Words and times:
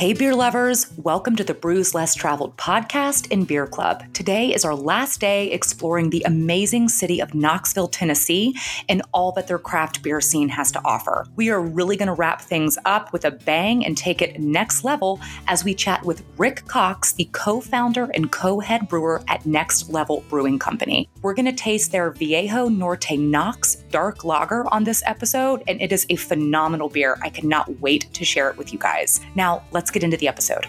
Hey, 0.00 0.14
beer 0.14 0.34
lovers, 0.34 0.89
welcome 1.04 1.34
to 1.34 1.44
the 1.44 1.54
Brews 1.54 1.94
Less 1.94 2.14
Traveled 2.14 2.54
podcast 2.58 3.32
and 3.32 3.46
beer 3.46 3.66
club. 3.66 4.04
Today 4.12 4.52
is 4.52 4.66
our 4.66 4.74
last 4.74 5.18
day 5.18 5.50
exploring 5.50 6.10
the 6.10 6.22
amazing 6.26 6.90
city 6.90 7.20
of 7.20 7.32
Knoxville, 7.32 7.88
Tennessee, 7.88 8.54
and 8.86 9.00
all 9.14 9.32
that 9.32 9.48
their 9.48 9.58
craft 9.58 10.02
beer 10.02 10.20
scene 10.20 10.50
has 10.50 10.70
to 10.72 10.80
offer. 10.84 11.24
We 11.36 11.48
are 11.48 11.60
really 11.60 11.96
going 11.96 12.08
to 12.08 12.12
wrap 12.12 12.42
things 12.42 12.76
up 12.84 13.14
with 13.14 13.24
a 13.24 13.30
bang 13.30 13.86
and 13.86 13.96
take 13.96 14.20
it 14.20 14.40
next 14.40 14.84
level 14.84 15.20
as 15.48 15.64
we 15.64 15.72
chat 15.72 16.04
with 16.04 16.22
Rick 16.36 16.66
Cox, 16.66 17.12
the 17.12 17.30
co 17.32 17.62
founder 17.62 18.10
and 18.12 18.30
co 18.30 18.60
head 18.60 18.86
brewer 18.86 19.22
at 19.28 19.46
Next 19.46 19.88
Level 19.88 20.22
Brewing 20.28 20.58
Company. 20.58 21.08
We're 21.22 21.34
going 21.34 21.46
to 21.46 21.52
taste 21.52 21.92
their 21.92 22.10
Viejo 22.10 22.68
Norte 22.68 23.12
Knox 23.12 23.76
dark 23.90 24.22
lager 24.22 24.66
on 24.72 24.84
this 24.84 25.02
episode, 25.06 25.62
and 25.66 25.80
it 25.80 25.92
is 25.92 26.04
a 26.10 26.16
phenomenal 26.16 26.90
beer. 26.90 27.16
I 27.22 27.30
cannot 27.30 27.80
wait 27.80 28.12
to 28.12 28.24
share 28.24 28.50
it 28.50 28.58
with 28.58 28.70
you 28.70 28.78
guys. 28.78 29.20
Now, 29.34 29.62
let's 29.70 29.90
get 29.90 30.04
into 30.04 30.18
the 30.18 30.28
episode. 30.28 30.66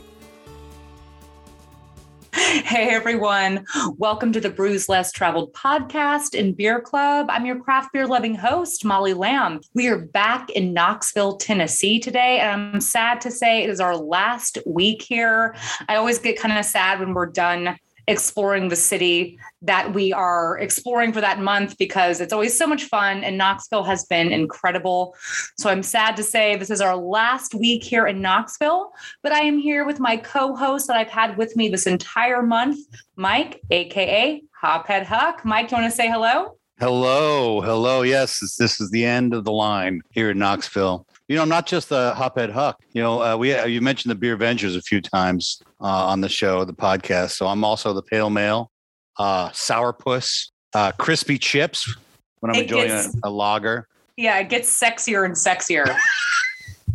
Hey 2.51 2.89
everyone, 2.89 3.65
welcome 3.97 4.31
to 4.31 4.39
the 4.39 4.49
Brews 4.49 4.87
Less 4.87 5.11
Traveled 5.11 5.51
podcast 5.53 6.37
and 6.37 6.55
beer 6.55 6.79
club. 6.79 7.27
I'm 7.29 7.45
your 7.45 7.59
craft 7.59 7.91
beer 7.91 8.07
loving 8.07 8.35
host, 8.35 8.85
Molly 8.85 9.13
Lamb. 9.13 9.59
We 9.73 9.87
are 9.87 9.97
back 9.97 10.49
in 10.51 10.71
Knoxville, 10.73 11.37
Tennessee 11.37 11.99
today, 11.99 12.39
and 12.39 12.75
I'm 12.75 12.81
sad 12.81 13.19
to 13.21 13.31
say 13.31 13.63
it 13.63 13.69
is 13.69 13.81
our 13.81 13.97
last 13.97 14.59
week 14.65 15.01
here. 15.01 15.55
I 15.89 15.95
always 15.95 16.19
get 16.19 16.39
kind 16.39 16.57
of 16.57 16.63
sad 16.63 16.99
when 16.99 17.13
we're 17.13 17.25
done 17.25 17.77
exploring 18.07 18.69
the 18.69 18.75
city 18.75 19.37
that 19.61 19.93
we 19.93 20.11
are 20.11 20.57
exploring 20.59 21.13
for 21.13 21.21
that 21.21 21.39
month 21.39 21.77
because 21.77 22.19
it's 22.19 22.33
always 22.33 22.57
so 22.57 22.65
much 22.65 22.85
fun 22.85 23.23
and 23.23 23.37
Knoxville 23.37 23.83
has 23.83 24.05
been 24.05 24.31
incredible. 24.31 25.15
So 25.57 25.69
I'm 25.69 25.83
sad 25.83 26.15
to 26.17 26.23
say 26.23 26.55
this 26.55 26.69
is 26.69 26.81
our 26.81 26.95
last 26.95 27.53
week 27.53 27.83
here 27.83 28.07
in 28.07 28.21
Knoxville, 28.21 28.91
but 29.21 29.31
I 29.31 29.41
am 29.41 29.57
here 29.57 29.85
with 29.85 29.99
my 29.99 30.17
co-host 30.17 30.87
that 30.87 30.97
I've 30.97 31.09
had 31.09 31.37
with 31.37 31.55
me 31.55 31.69
this 31.69 31.87
entire 31.87 32.41
month, 32.41 32.79
Mike, 33.15 33.61
aka 33.69 34.41
Hophead 34.61 35.05
Huck. 35.05 35.43
Mike, 35.45 35.69
do 35.69 35.75
you 35.75 35.81
want 35.81 35.91
to 35.91 35.95
say 35.95 36.09
hello? 36.09 36.57
Hello, 36.79 37.61
hello. 37.61 38.01
Yes, 38.01 38.39
this 38.57 38.81
is 38.81 38.89
the 38.89 39.05
end 39.05 39.35
of 39.35 39.43
the 39.43 39.51
line 39.51 40.01
here 40.09 40.31
in 40.31 40.39
Knoxville. 40.39 41.05
You 41.27 41.35
know, 41.35 41.45
not 41.45 41.67
just 41.67 41.89
the 41.89 42.13
Hophead 42.17 42.51
Huck. 42.51 42.81
You 42.93 43.03
know, 43.03 43.21
uh, 43.21 43.37
we 43.37 43.53
uh, 43.53 43.65
you 43.65 43.81
mentioned 43.81 44.09
the 44.09 44.15
Beer 44.15 44.35
Vengers 44.35 44.75
a 44.75 44.81
few 44.81 44.99
times 44.99 45.61
uh, 45.81 46.07
on 46.07 46.21
the 46.21 46.29
show, 46.29 46.63
the 46.63 46.73
podcast. 46.73 47.31
So 47.31 47.47
I'm 47.47 47.63
also 47.63 47.93
the 47.93 48.03
Pale 48.03 48.29
Male, 48.29 48.71
uh, 49.17 49.49
Sourpuss, 49.49 50.51
uh, 50.73 50.91
Crispy 50.93 51.37
Chips 51.37 51.97
when 52.39 52.51
I'm 52.51 52.57
it 52.57 52.63
enjoying 52.63 52.87
gets, 52.89 53.15
a, 53.23 53.27
a, 53.27 53.29
lager. 53.29 53.87
Yeah, 54.17 54.37
it 54.39 54.49
gets 54.49 54.79
sexier 54.79 55.25
and 55.25 55.35
sexier. 55.35 55.85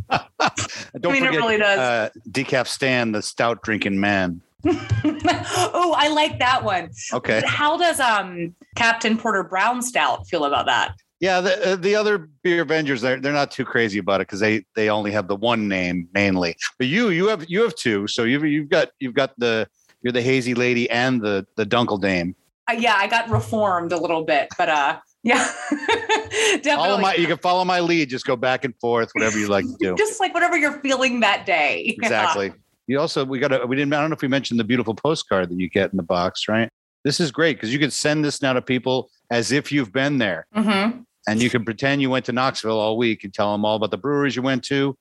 Don't 0.11 0.21
I 0.41 1.13
mean, 1.13 1.25
forget, 1.25 1.35
it 1.35 1.37
really 1.37 1.59
does. 1.59 1.79
Uh, 1.79 2.09
Decaf 2.31 2.69
Stan, 2.69 3.13
the 3.13 3.23
stout 3.23 3.63
drinking 3.63 3.99
man. 3.99 4.41
oh, 4.67 5.95
I 5.97 6.09
like 6.09 6.39
that 6.39 6.63
one. 6.65 6.91
Okay. 7.13 7.43
How 7.47 7.77
does 7.77 8.01
um 8.01 8.55
Captain 8.75 9.17
Porter 9.17 9.45
Brown 9.45 9.83
Stout 9.83 10.27
feel 10.29 10.45
about 10.45 10.67
that? 10.67 10.95
Yeah, 11.21 11.41
the 11.41 11.73
uh, 11.73 11.77
the 11.77 11.95
other 11.95 12.29
beer 12.43 12.63
Avengers 12.63 13.01
they're 13.01 13.19
they're 13.19 13.33
not 13.33 13.51
too 13.51 13.65
crazy 13.65 13.99
about 13.99 14.21
it 14.21 14.27
because 14.27 14.41
they 14.41 14.65
they 14.75 14.91
only 14.91 15.11
have 15.13 15.29
the 15.29 15.37
one 15.37 15.67
name 15.67 16.09
mainly. 16.13 16.57
But 16.79 16.89
you 16.89 17.09
you 17.09 17.29
have 17.29 17.49
you 17.49 17.63
have 17.63 17.75
two, 17.75 18.07
so 18.07 18.25
you've 18.25 18.45
you've 18.45 18.69
got 18.69 18.89
you've 19.01 19.15
got 19.15 19.33
the 19.39 19.67
you're 20.03 20.13
the 20.13 20.23
hazy 20.23 20.55
lady 20.55 20.91
and 20.91 21.23
the 21.23 21.47
the 21.57 21.65
Dunkel 21.65 22.01
Dame. 22.01 22.37
Uh, 22.69 22.75
yeah, 22.75 22.97
I 22.97 23.07
got 23.07 23.31
reformed 23.31 23.93
a 23.93 23.97
little 23.97 24.25
bit, 24.25 24.49
but 24.59 24.69
uh, 24.69 24.99
yeah, 25.23 25.51
definitely. 25.71 26.63
Follow 26.63 26.99
my, 26.99 27.15
you 27.15 27.27
can 27.27 27.39
follow 27.39 27.65
my 27.65 27.81
lead. 27.81 28.11
Just 28.11 28.27
go 28.27 28.37
back 28.37 28.65
and 28.65 28.75
forth, 28.81 29.11
whatever 29.13 29.39
you 29.39 29.49
like 29.49 29.65
to 29.65 29.77
do. 29.81 29.95
just 29.99 30.21
like 30.21 30.35
whatever 30.35 30.57
you're 30.57 30.81
feeling 30.81 31.21
that 31.21 31.47
day. 31.47 31.97
Exactly. 31.99 32.49
Yeah. 32.49 32.53
You 32.89 33.01
also 33.01 33.25
we 33.25 33.39
got 33.39 33.53
a 33.53 33.67
we 33.67 33.75
didn't 33.75 33.93
I 33.95 34.01
don't 34.01 34.11
know 34.11 34.15
if 34.15 34.23
we 34.23 34.29
mentioned 34.29 34.61
the 34.61 34.65
beautiful 34.65 34.95
postcard 34.95 35.49
that 35.49 35.59
you 35.59 35.71
get 35.71 35.91
in 35.93 35.97
the 35.97 36.03
box, 36.03 36.47
right? 36.47 36.69
This 37.05 37.21
is 37.21 37.31
great 37.31 37.57
because 37.57 37.73
you 37.73 37.79
can 37.79 37.91
send 37.91 38.25
this 38.25 38.43
now 38.43 38.53
to 38.53 38.63
people 38.63 39.11
as 39.31 39.53
if 39.53 39.73
you've 39.73 39.93
been 39.93 40.19
there. 40.19 40.47
Mm-hmm. 40.55 41.01
And 41.29 41.43
you 41.43 41.51
can 41.51 41.65
pretend 41.65 42.01
you 42.01 42.11
went 42.11 42.25
to 42.27 42.33
Knoxville 42.33 42.79
all 42.79 42.97
week 42.97 43.25
and 43.25 43.35
tell 43.35 43.51
them 43.53 43.65
all 43.65 43.77
about 43.77 43.91
the 43.91 43.99
breweries 43.99 44.37
you 44.37 44.43
went 44.43 44.63
to. 44.65 44.97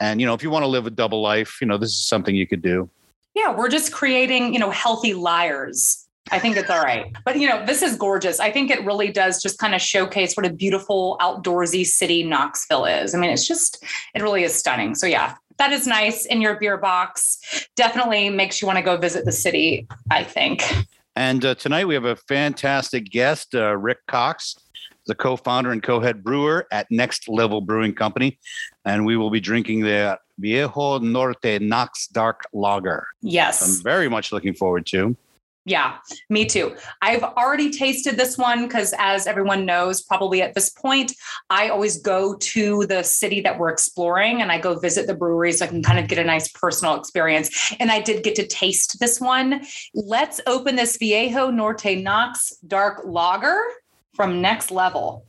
And, 0.00 0.20
you 0.20 0.26
know, 0.26 0.34
if 0.34 0.42
you 0.42 0.50
want 0.50 0.62
to 0.62 0.68
live 0.68 0.86
a 0.86 0.90
double 0.90 1.20
life, 1.20 1.58
you 1.60 1.66
know, 1.66 1.78
this 1.78 1.90
is 1.90 2.06
something 2.06 2.34
you 2.34 2.46
could 2.46 2.62
do. 2.62 2.88
Yeah, 3.34 3.54
we're 3.54 3.68
just 3.68 3.92
creating, 3.92 4.52
you 4.52 4.60
know, 4.60 4.70
healthy 4.70 5.14
liars. 5.14 6.06
I 6.30 6.38
think 6.38 6.56
it's 6.56 6.70
all 6.70 6.82
right. 6.82 7.14
But, 7.24 7.38
you 7.38 7.48
know, 7.48 7.66
this 7.66 7.82
is 7.82 7.96
gorgeous. 7.96 8.40
I 8.40 8.50
think 8.50 8.70
it 8.70 8.84
really 8.84 9.10
does 9.10 9.42
just 9.42 9.58
kind 9.58 9.74
of 9.74 9.82
showcase 9.82 10.36
what 10.36 10.46
a 10.46 10.52
beautiful 10.52 11.18
outdoorsy 11.20 11.84
city 11.84 12.22
Knoxville 12.22 12.86
is. 12.86 13.14
I 13.14 13.18
mean, 13.18 13.30
it's 13.30 13.46
just, 13.46 13.84
it 14.14 14.22
really 14.22 14.44
is 14.44 14.54
stunning. 14.54 14.94
So, 14.94 15.06
yeah, 15.06 15.34
that 15.58 15.72
is 15.72 15.86
nice 15.86 16.24
in 16.24 16.40
your 16.40 16.58
beer 16.58 16.78
box. 16.78 17.38
Definitely 17.76 18.30
makes 18.30 18.62
you 18.62 18.66
want 18.66 18.78
to 18.78 18.84
go 18.84 18.96
visit 18.96 19.24
the 19.24 19.32
city, 19.32 19.86
I 20.10 20.24
think. 20.24 20.62
And 21.16 21.44
uh, 21.44 21.54
tonight 21.56 21.84
we 21.84 21.94
have 21.94 22.04
a 22.04 22.16
fantastic 22.16 23.10
guest, 23.10 23.54
uh, 23.54 23.76
Rick 23.76 23.98
Cox 24.06 24.56
the 25.06 25.14
co-founder 25.14 25.72
and 25.72 25.82
co-head 25.82 26.24
brewer 26.24 26.66
at 26.70 26.86
Next 26.90 27.28
Level 27.28 27.60
Brewing 27.60 27.94
Company, 27.94 28.38
and 28.84 29.04
we 29.04 29.16
will 29.16 29.30
be 29.30 29.40
drinking 29.40 29.80
the 29.80 30.18
Viejo 30.38 30.98
Norte 30.98 31.60
Knox 31.60 32.08
Dark 32.08 32.44
Lager. 32.52 33.06
Yes, 33.22 33.62
I'm 33.62 33.82
very 33.82 34.08
much 34.08 34.32
looking 34.32 34.54
forward 34.54 34.86
to. 34.86 35.16
Yeah, 35.66 35.96
me 36.28 36.44
too. 36.44 36.76
I've 37.00 37.22
already 37.22 37.70
tasted 37.70 38.18
this 38.18 38.36
one 38.36 38.66
because, 38.66 38.92
as 38.98 39.26
everyone 39.26 39.64
knows, 39.64 40.02
probably 40.02 40.42
at 40.42 40.54
this 40.54 40.68
point, 40.68 41.14
I 41.48 41.70
always 41.70 42.02
go 42.02 42.36
to 42.36 42.84
the 42.84 43.02
city 43.02 43.40
that 43.40 43.58
we're 43.58 43.70
exploring 43.70 44.42
and 44.42 44.52
I 44.52 44.58
go 44.58 44.78
visit 44.78 45.06
the 45.06 45.14
brewery 45.14 45.52
so 45.52 45.64
I 45.64 45.68
can 45.68 45.82
kind 45.82 45.98
of 45.98 46.06
get 46.06 46.18
a 46.18 46.24
nice 46.24 46.48
personal 46.48 46.96
experience. 46.96 47.72
And 47.80 47.90
I 47.90 48.02
did 48.02 48.24
get 48.24 48.34
to 48.34 48.46
taste 48.46 49.00
this 49.00 49.22
one. 49.22 49.62
Let's 49.94 50.38
open 50.46 50.76
this 50.76 50.98
Viejo 50.98 51.50
Norte 51.50 51.96
Knox 51.96 52.52
Dark 52.66 53.00
Lager 53.06 53.58
from 54.14 54.40
Next 54.40 54.70
Level. 54.70 55.24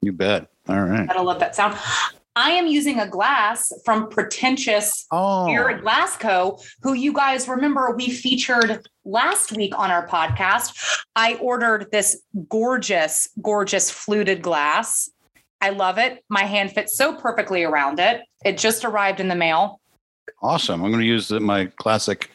You 0.00 0.12
bet. 0.12 0.48
All 0.68 0.82
right. 0.82 1.08
I 1.10 1.22
love 1.22 1.40
that 1.40 1.54
sound. 1.54 1.76
I 2.36 2.50
am 2.50 2.68
using 2.68 3.00
a 3.00 3.08
glass 3.08 3.72
from 3.84 4.08
Pretentious 4.08 5.06
oh. 5.10 5.46
Glass 5.80 6.16
Co., 6.16 6.60
who 6.82 6.92
you 6.92 7.12
guys 7.12 7.48
remember 7.48 7.90
we 7.96 8.10
featured 8.10 8.86
last 9.04 9.56
week 9.56 9.76
on 9.76 9.90
our 9.90 10.06
podcast. 10.06 11.02
I 11.16 11.34
ordered 11.36 11.88
this 11.90 12.22
gorgeous, 12.48 13.28
gorgeous 13.42 13.90
fluted 13.90 14.40
glass. 14.40 15.10
I 15.60 15.70
love 15.70 15.98
it. 15.98 16.22
My 16.28 16.44
hand 16.44 16.70
fits 16.72 16.96
so 16.96 17.14
perfectly 17.14 17.64
around 17.64 17.98
it. 17.98 18.22
It 18.44 18.56
just 18.56 18.84
arrived 18.84 19.18
in 19.18 19.26
the 19.26 19.34
mail. 19.34 19.80
Awesome. 20.40 20.84
I'm 20.84 20.92
going 20.92 21.02
to 21.02 21.08
use 21.08 21.32
my 21.32 21.66
classic 21.80 22.30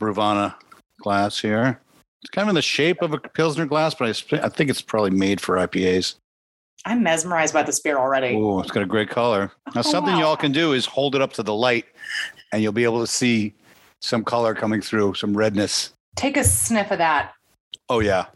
Bruvana 0.00 0.56
glass 1.00 1.38
here. 1.38 1.80
It's 2.24 2.30
kind 2.30 2.46
of 2.46 2.48
in 2.48 2.54
the 2.54 2.62
shape 2.62 3.02
of 3.02 3.12
a 3.12 3.18
Pilsner 3.18 3.66
glass, 3.66 3.94
but 3.94 4.24
I, 4.32 4.46
I 4.46 4.48
think 4.48 4.70
it's 4.70 4.80
probably 4.80 5.10
made 5.10 5.42
for 5.42 5.56
IPAs. 5.56 6.14
I'm 6.86 7.02
mesmerized 7.02 7.52
by 7.52 7.62
this 7.62 7.80
beer 7.80 7.98
already. 7.98 8.34
Oh, 8.34 8.60
it's 8.60 8.70
got 8.70 8.82
a 8.82 8.86
great 8.86 9.10
color. 9.10 9.52
Now, 9.74 9.80
oh, 9.80 9.82
something 9.82 10.14
wow. 10.14 10.20
y'all 10.20 10.36
can 10.36 10.50
do 10.50 10.72
is 10.72 10.86
hold 10.86 11.14
it 11.14 11.20
up 11.20 11.34
to 11.34 11.42
the 11.42 11.52
light, 11.52 11.84
and 12.50 12.62
you'll 12.62 12.72
be 12.72 12.84
able 12.84 13.00
to 13.00 13.06
see 13.06 13.52
some 14.00 14.24
color 14.24 14.54
coming 14.54 14.80
through, 14.80 15.14
some 15.14 15.36
redness. 15.36 15.92
Take 16.16 16.38
a 16.38 16.44
sniff 16.44 16.90
of 16.90 16.98
that. 16.98 17.32
Oh 17.90 18.00
yeah. 18.00 18.26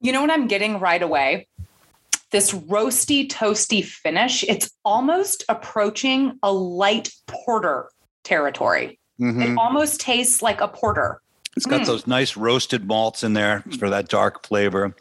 You 0.00 0.12
know 0.12 0.22
what 0.22 0.30
I'm 0.30 0.48
getting 0.48 0.80
right 0.80 1.02
away? 1.02 1.46
This 2.30 2.52
roasty, 2.52 3.28
toasty 3.28 3.84
finish. 3.84 4.42
It's 4.44 4.70
almost 4.86 5.44
approaching 5.50 6.38
a 6.42 6.50
light 6.50 7.12
porter 7.26 7.90
territory. 8.22 8.98
Mm-hmm. 9.20 9.42
It 9.42 9.58
almost 9.58 10.00
tastes 10.00 10.40
like 10.40 10.62
a 10.62 10.68
porter. 10.68 11.20
It's 11.56 11.66
got 11.66 11.82
mm. 11.82 11.86
those 11.86 12.06
nice 12.06 12.36
roasted 12.36 12.86
malts 12.86 13.22
in 13.22 13.32
there 13.32 13.62
for 13.78 13.90
that 13.90 14.08
dark 14.08 14.46
flavor, 14.46 14.94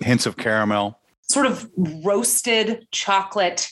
hints 0.00 0.26
of 0.26 0.36
caramel. 0.36 0.98
Sort 1.22 1.46
of 1.46 1.68
roasted 1.76 2.86
chocolate 2.90 3.68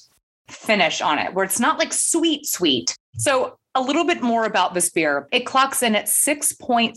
finish 0.48 1.00
on 1.00 1.18
it, 1.18 1.34
where 1.34 1.44
it's 1.44 1.60
not 1.60 1.78
like 1.78 1.92
sweet, 1.92 2.46
sweet. 2.46 2.96
So 3.18 3.58
a 3.74 3.80
little 3.80 4.04
bit 4.04 4.22
more 4.22 4.44
about 4.44 4.74
this 4.74 4.90
beer. 4.90 5.26
It 5.32 5.46
clocks 5.46 5.82
in 5.82 5.96
at 5.96 6.06
6.62% 6.06 6.94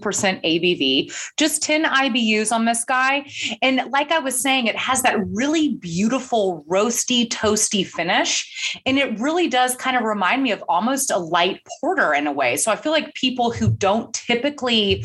ABV, 0.00 1.32
just 1.36 1.62
10 1.62 1.84
IBUs 1.84 2.50
on 2.50 2.64
this 2.64 2.84
guy. 2.84 3.30
And 3.60 3.90
like 3.90 4.10
I 4.10 4.18
was 4.18 4.40
saying, 4.40 4.66
it 4.66 4.76
has 4.76 5.02
that 5.02 5.18
really 5.28 5.74
beautiful 5.74 6.64
roasty, 6.68 7.28
toasty 7.28 7.86
finish. 7.86 8.80
And 8.86 8.98
it 8.98 9.18
really 9.20 9.48
does 9.48 9.76
kind 9.76 9.96
of 9.96 10.04
remind 10.04 10.42
me 10.42 10.50
of 10.52 10.64
almost 10.68 11.10
a 11.10 11.18
light 11.18 11.60
porter 11.80 12.14
in 12.14 12.26
a 12.26 12.32
way. 12.32 12.56
So 12.56 12.72
I 12.72 12.76
feel 12.76 12.92
like 12.92 13.14
people 13.14 13.50
who 13.50 13.70
don't 13.70 14.12
typically 14.14 15.04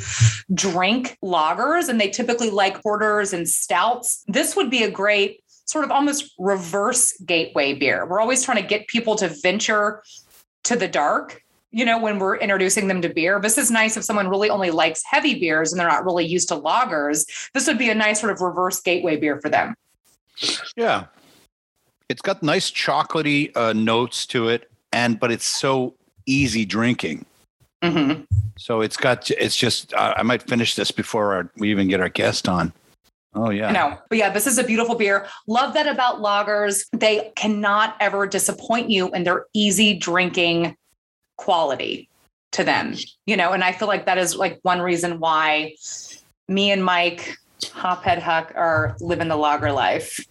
drink 0.53 1.17
lagers 1.23 1.89
and 1.89 2.00
they 2.00 2.09
typically 2.09 2.50
like 2.50 2.81
porters 2.81 3.33
and 3.33 3.47
stouts, 3.47 4.23
this 4.27 4.55
would 4.55 4.69
be 4.69 4.83
a 4.83 4.91
great 4.91 5.41
sort 5.65 5.85
of 5.85 5.91
almost 5.91 6.33
reverse 6.38 7.13
gateway 7.25 7.73
beer. 7.73 8.05
We're 8.05 8.19
always 8.19 8.44
trying 8.44 8.61
to 8.61 8.67
get 8.67 8.88
people 8.88 9.15
to 9.15 9.33
venture 9.41 10.03
to 10.63 10.75
the 10.75 10.88
dark 10.88 11.44
you 11.74 11.83
know, 11.83 12.00
when 12.00 12.19
we're 12.19 12.38
introducing 12.38 12.88
them 12.88 13.01
to 13.01 13.10
beer. 13.10 13.39
This 13.42 13.57
is 13.57 13.71
nice 13.71 13.98
if 13.98 14.04
someone 14.04 14.27
really 14.27 14.50
only 14.50 14.69
likes 14.69 15.04
heavy 15.04 15.39
beers 15.39 15.74
and 15.74 15.80
they're 15.80 15.89
not 15.89 16.06
really 16.06 16.24
used 16.24 16.48
to 16.50 16.56
lagers. 16.56 17.50
This 17.54 17.65
would 17.65 17.80
be 17.80 17.89
a 17.89 17.95
nice 17.95 18.21
sort 18.21 18.31
of 18.31 18.42
reverse 18.42 18.80
gateway 18.80 19.18
beer 19.18 19.42
for 19.42 19.50
them. 19.50 19.74
Yeah. 20.77 21.06
It's 22.10 22.21
got 22.21 22.44
nice 22.44 22.69
chocolatey 22.69 23.57
uh, 23.57 23.74
notes 23.74 24.27
to 24.27 24.50
it. 24.50 24.69
and 24.92 25.19
but 25.19 25.31
it's 25.31 25.45
so 25.45 25.95
easy 26.27 26.63
drinking. 26.63 27.25
Mm-hmm. 27.81 28.21
So 28.57 28.81
it's 28.81 28.95
got 28.95 29.30
it's 29.31 29.57
just 29.57 29.94
I, 29.95 30.13
I 30.18 30.24
might 30.24 30.44
finish 30.44 30.75
this 30.75 30.92
before 30.92 31.33
our, 31.33 31.51
we 31.57 31.71
even 31.71 31.88
get 31.88 32.00
our 32.00 32.10
guest 32.10 32.48
on. 32.48 32.71
Oh 33.35 33.50
yeah. 33.50 33.71
No, 33.71 33.97
but 34.09 34.18
yeah, 34.18 34.30
this 34.30 34.45
is 34.45 34.57
a 34.57 34.63
beautiful 34.63 34.95
beer. 34.95 35.27
Love 35.47 35.74
that 35.74 35.88
about 35.88 36.19
lagers. 36.19 36.85
They 36.91 37.31
cannot 37.35 37.95
ever 38.00 38.27
disappoint 38.27 38.89
you 38.89 39.09
in 39.12 39.24
their 39.24 39.47
easy 39.53 39.97
drinking 39.97 40.75
quality 41.38 42.09
to 42.51 42.63
them. 42.63 42.95
You 43.25 43.35
know, 43.38 43.51
and 43.51 43.63
I 43.63 43.71
feel 43.71 43.88
like 43.88 44.06
that 44.06 44.18
is 44.18 44.35
like 44.35 44.59
one 44.62 44.81
reason 44.81 45.19
why 45.19 45.75
me 46.47 46.71
and 46.71 46.83
Mike 46.83 47.35
Hophead 47.62 48.19
Huck 48.19 48.51
are 48.56 48.95
living 49.00 49.27
the 49.27 49.36
lager 49.36 49.71
life. 49.71 50.25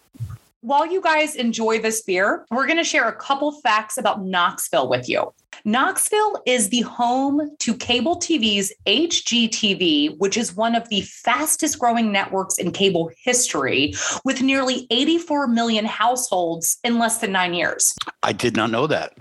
While 0.60 0.87
you 0.87 1.00
guys 1.00 1.34
enjoy 1.34 1.81
this 1.81 2.02
beer, 2.02 2.46
we're 2.50 2.66
going 2.66 2.78
to 2.78 2.84
share 2.84 3.08
a 3.08 3.16
couple 3.16 3.50
facts 3.62 3.98
about 3.98 4.25
Knoxville 4.25 4.88
with 4.88 5.08
you. 5.08 5.32
Knoxville 5.64 6.43
is 6.46 6.69
the 6.70 6.81
home 6.82 7.50
to 7.58 7.75
cable 7.75 8.16
TV's 8.16 8.72
HGTV, 8.87 10.19
which 10.19 10.37
is 10.37 10.56
one 10.56 10.75
of 10.75 10.88
the 10.88 11.02
fastest 11.02 11.78
growing 11.78 12.10
networks 12.10 12.58
in 12.58 12.72
cable 12.72 13.10
history, 13.22 13.94
with 14.25 14.43
nearly 14.43 14.87
84 14.90 15.46
million 15.49 15.84
households 15.84 16.78
in 16.84 16.99
less 16.99 17.19
than 17.19 17.32
nine 17.32 17.54
years. 17.54 17.94
I 18.22 18.32
did 18.32 18.56
not 18.56 18.70
know 18.70 18.87
that. 18.87 19.16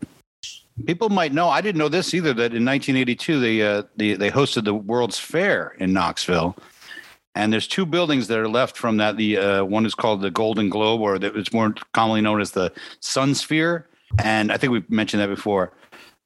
People 0.86 1.10
might 1.10 1.34
know. 1.34 1.48
I 1.48 1.62
didn't 1.62 1.80
know 1.80 1.90
this 1.90 2.14
either. 2.14 2.34
That 2.34 2.54
in 2.54 2.66
1982 2.66 3.40
they 3.40 3.62
uh, 3.62 3.84
they, 3.98 4.14
they 4.14 4.32
hosted 4.32 4.64
the 4.64 4.74
World's 4.74 5.20
Fair 5.20 5.76
in 5.80 5.94
Knoxville, 5.94 6.56
and 7.36 7.54
there's 7.54 7.68
two 7.68 7.86
buildings 7.86 8.28
that 8.28 8.40
are 8.40 8.48
left 8.48 8.78
from 8.78 8.98
that. 8.98 9.18
The 9.18 9.38
uh, 9.38 9.64
one 9.64 9.86
is 9.86 9.94
called 9.94 10.22
the 10.22 10.32
Golden 10.32 10.70
Globe, 10.70 11.02
or 11.02 11.16
it's 11.16 11.54
more 11.54 11.76
commonly 11.94 12.22
known 12.22 12.42
as 12.42 12.52
the 12.52 12.72
Sun 13.00 13.36
Sphere. 13.36 13.88
And 14.24 14.52
I 14.52 14.58
think 14.58 14.74
we 14.74 14.84
mentioned 14.90 15.22
that 15.22 15.30
before. 15.30 15.72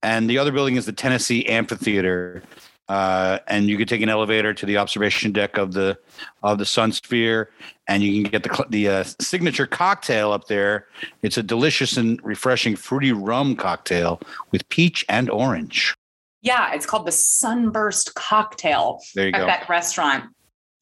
And 0.06 0.30
the 0.30 0.38
other 0.38 0.52
building 0.52 0.76
is 0.76 0.86
the 0.86 0.94
Tennessee 0.94 1.48
Amphitheater. 1.48 2.44
Uh, 2.88 3.40
and 3.48 3.68
you 3.68 3.76
can 3.76 3.88
take 3.88 4.04
an 4.04 4.10
elevator 4.10 4.54
to 4.54 4.64
the 4.68 4.78
observation 4.78 5.32
deck 5.32 5.58
of 5.58 5.74
the 5.74 5.98
of 6.44 6.60
the 6.60 6.66
Sun 6.66 6.92
Sphere, 6.92 7.50
and 7.88 8.04
you 8.04 8.22
can 8.22 8.32
get 8.32 8.44
the 8.44 8.66
the 8.70 8.88
uh, 8.88 9.04
signature 9.20 9.66
cocktail 9.66 10.32
up 10.32 10.46
there. 10.48 10.86
It's 11.24 11.40
a 11.40 11.42
delicious 11.42 11.98
and 11.98 12.20
refreshing 12.24 12.76
fruity 12.76 13.12
rum 13.12 13.56
cocktail 13.56 14.22
with 14.52 14.70
peach 14.70 15.04
and 15.10 15.32
orange. 15.32 15.96
Yeah, 16.44 16.76
it's 16.76 16.86
called 16.86 17.08
the 17.08 17.12
Sunburst 17.12 18.14
Cocktail 18.14 19.02
There 19.16 19.30
you 19.30 19.34
at 19.34 19.40
go. 19.40 19.46
that 19.48 19.68
restaurant. 19.68 20.26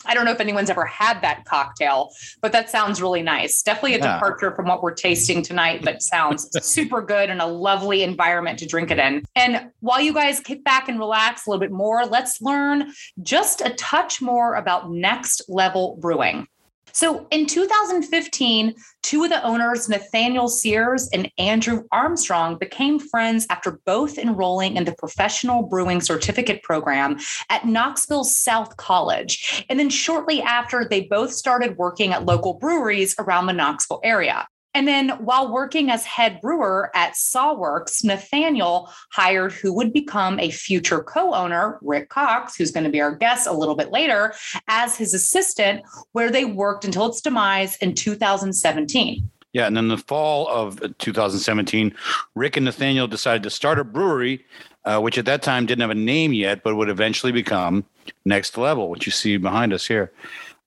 I 0.06 0.14
don't 0.14 0.26
know 0.26 0.32
if 0.32 0.40
anyone's 0.40 0.70
ever 0.70 0.86
had 0.86 1.22
that 1.22 1.46
cocktail, 1.46 2.12
but 2.42 2.52
that 2.52 2.70
sounds 2.70 3.02
really 3.02 3.22
nice. 3.22 3.62
Definitely 3.62 3.96
a 3.96 4.00
Yeah. 4.00 4.14
departure 4.14 4.56
from 4.56 4.68
what 4.68 4.82
we're 4.84 4.94
tasting 4.94 5.42
tonight, 5.42 5.82
but 5.84 6.02
sounds 6.02 6.50
super 6.66 7.02
good 7.02 7.30
and 7.30 7.42
a 7.42 7.46
lovely 7.46 8.04
environment 8.04 8.60
to 8.60 8.66
drink 8.66 8.92
it 8.92 9.00
in. 9.00 9.24
And 9.36 9.72
while 9.80 10.02
you 10.02 10.14
guys 10.14 10.40
kick 10.40 10.64
back 10.64 10.90
and 10.90 11.00
relax 11.00 11.46
a 11.46 11.50
little 11.50 11.60
bit 11.62 11.72
more, 11.72 12.06
let's 12.06 12.42
learn 12.42 12.92
just 13.22 13.62
a 13.62 13.72
touch 13.72 14.22
more 14.22 14.56
about 14.56 14.92
next 14.92 15.44
level 15.48 15.98
brewing. 16.02 16.48
So 16.94 17.28
in 17.32 17.48
2015, 17.48 18.76
two 19.02 19.24
of 19.24 19.30
the 19.32 19.44
owners, 19.44 19.90
Nathaniel 19.90 20.48
Sears 20.48 21.10
and 21.12 21.30
Andrew 21.40 21.84
Armstrong, 21.92 22.58
became 22.60 23.00
friends 23.00 23.48
after 23.50 23.80
both 23.86 24.20
enrolling 24.20 24.78
in 24.78 24.86
the 24.86 24.94
professional 24.94 25.64
brewing 25.64 26.02
certificate 26.02 26.62
program 26.62 27.18
at 27.50 27.66
Knoxville 27.66 28.24
South 28.24 28.78
College. 28.78 29.66
And 29.70 29.80
then 29.80 29.90
shortly 29.90 30.42
after, 30.44 30.86
they 30.86 31.02
both 31.02 31.34
started 31.34 31.78
working 31.78 32.14
at 32.14 32.26
local 32.26 32.54
breweries 32.54 33.16
around 33.18 33.48
the 33.48 33.54
Knoxville 33.54 34.02
area. 34.04 34.48
And 34.74 34.88
then 34.88 35.10
while 35.24 35.52
working 35.52 35.92
as 35.92 36.04
head 36.06 36.42
brewer 36.42 36.90
at 36.96 37.14
Sawworks, 37.14 38.04
Nathaniel 38.04 38.92
hired 39.12 39.52
who 39.52 39.74
would 39.74 39.94
become 39.94 40.40
a 40.40 40.50
future 40.50 41.04
co 41.04 41.34
owner, 41.34 41.78
Rick 41.82 42.10
Cox, 42.10 42.56
who's 42.56 42.72
going 42.72 42.84
to 42.84 42.90
be 42.90 43.02
our 43.02 43.16
guest 43.16 43.48
a 43.48 43.54
little 43.54 43.76
bit 43.76 43.92
later, 43.92 44.34
as 44.68 44.98
his 44.98 45.14
assistant, 45.14 45.84
where 46.14 46.32
they 46.32 46.46
worked 46.46 46.86
until 46.86 47.06
its 47.06 47.22
demise 47.22 47.76
in 47.78 47.94
2017. 47.94 49.30
Yeah, 49.54 49.68
and 49.68 49.78
then 49.78 49.88
the 49.88 50.00
fall 50.00 50.48
of 50.48 50.82
2017, 50.98 51.96
Rick 52.34 52.58
and 52.58 52.66
Nathaniel 52.66 53.08
decided 53.08 53.44
to 53.44 53.52
start 53.52 53.78
a 53.78 53.84
brewery, 53.84 54.44
uh, 54.86 55.00
which 55.00 55.20
at 55.20 55.26
that 55.26 55.44
time 55.44 55.68
didn't 55.68 55.82
have 55.82 55.92
a 55.92 55.96
name 55.96 56.34
yet, 56.34 56.64
but 56.64 56.76
would 56.76 56.90
eventually 56.90 57.32
become 57.32 57.86
Next 58.26 58.58
Level, 58.58 58.90
which 58.90 59.06
you 59.06 59.12
see 59.12 59.38
behind 59.38 59.72
us 59.72 59.86
here. 59.86 60.12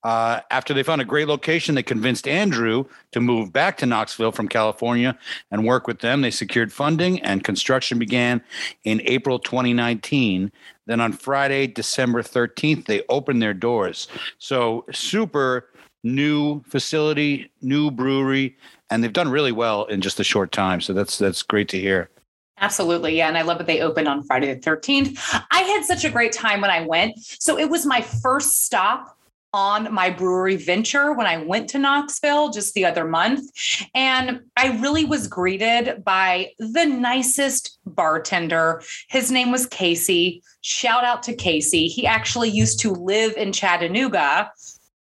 Uh, 0.07 0.41
after 0.53 0.73
they 0.73 0.85
found 0.85 1.01
a 1.01 1.05
great 1.05 1.27
location, 1.27 1.75
they 1.75 1.83
convinced 1.83 2.29
Andrew 2.29 2.85
to 3.11 3.19
move 3.19 3.53
back 3.53 3.77
to 3.79 3.87
Knoxville 3.87 4.31
from 4.31 4.47
California 4.47 5.19
and 5.51 5.67
work 5.67 5.89
with 5.89 5.99
them. 5.99 6.21
They 6.21 6.31
secured 6.31 6.73
funding, 6.73 7.21
and 7.23 7.43
construction 7.43 7.99
began 7.99 8.41
in 8.85 9.03
April 9.07 9.41
2019. 9.41 10.53
Then 10.87 11.01
on 11.01 11.13
Friday, 11.13 11.67
December 11.67 12.23
13th, 12.23 12.87
they 12.87 13.03
opened 13.09 13.43
their 13.43 13.53
doors. 13.53 14.07
So, 14.39 14.85
super 14.93 15.71
new 16.05 16.63
facility, 16.69 17.51
new 17.61 17.91
brewery, 17.91 18.57
and 18.91 19.03
they've 19.03 19.13
done 19.13 19.29
really 19.29 19.51
well 19.51 19.87
in 19.87 20.03
just 20.03 20.21
a 20.21 20.25
short 20.25 20.53
time. 20.53 20.81
So 20.81 20.93
that's 20.93 21.19
that's 21.19 21.43
great 21.43 21.69
to 21.71 21.81
hear. 21.81 22.11
Absolutely. 22.59 23.17
Yeah. 23.17 23.27
And 23.27 23.37
I 23.37 23.43
love 23.43 23.59
that 23.59 23.67
they 23.67 23.81
opened 23.81 24.07
on 24.07 24.23
Friday 24.23 24.55
the 24.55 24.61
13th. 24.61 25.19
I 25.51 25.63
had 25.63 25.85
such 25.85 26.05
a 26.05 26.11
great 26.11 26.31
time 26.31 26.61
when 26.61 26.71
I 26.71 26.87
went. 26.87 27.19
So 27.19 27.59
it 27.59 27.69
was 27.69 27.85
my 27.85 28.03
first 28.03 28.65
stop 28.65 29.16
on 29.57 29.91
my 29.93 30.11
brewery 30.11 30.57
venture 30.57 31.15
when 31.15 31.27
I 31.27 31.39
went 31.39 31.71
to 31.71 31.79
Knoxville 31.79 32.51
just 32.51 32.75
the 32.75 32.85
other 32.85 33.07
month. 33.07 33.51
And 33.95 34.43
I 34.55 34.79
really 34.79 35.07
was 35.07 35.27
greeted 35.27 36.05
by 36.05 36.51
the 36.59 36.85
nicest 36.85 37.79
bartender. 37.87 38.83
His 39.09 39.33
name 39.33 39.51
was 39.51 39.65
Casey. 39.65 40.43
Shout 40.61 41.05
out 41.05 41.23
to 41.23 41.35
Casey. 41.35 41.89
He 41.89 42.07
actually 42.07 42.51
used 42.51 42.81
to 42.81 42.93
live 42.93 43.33
in 43.39 43.51
Chattanooga, 43.51 44.53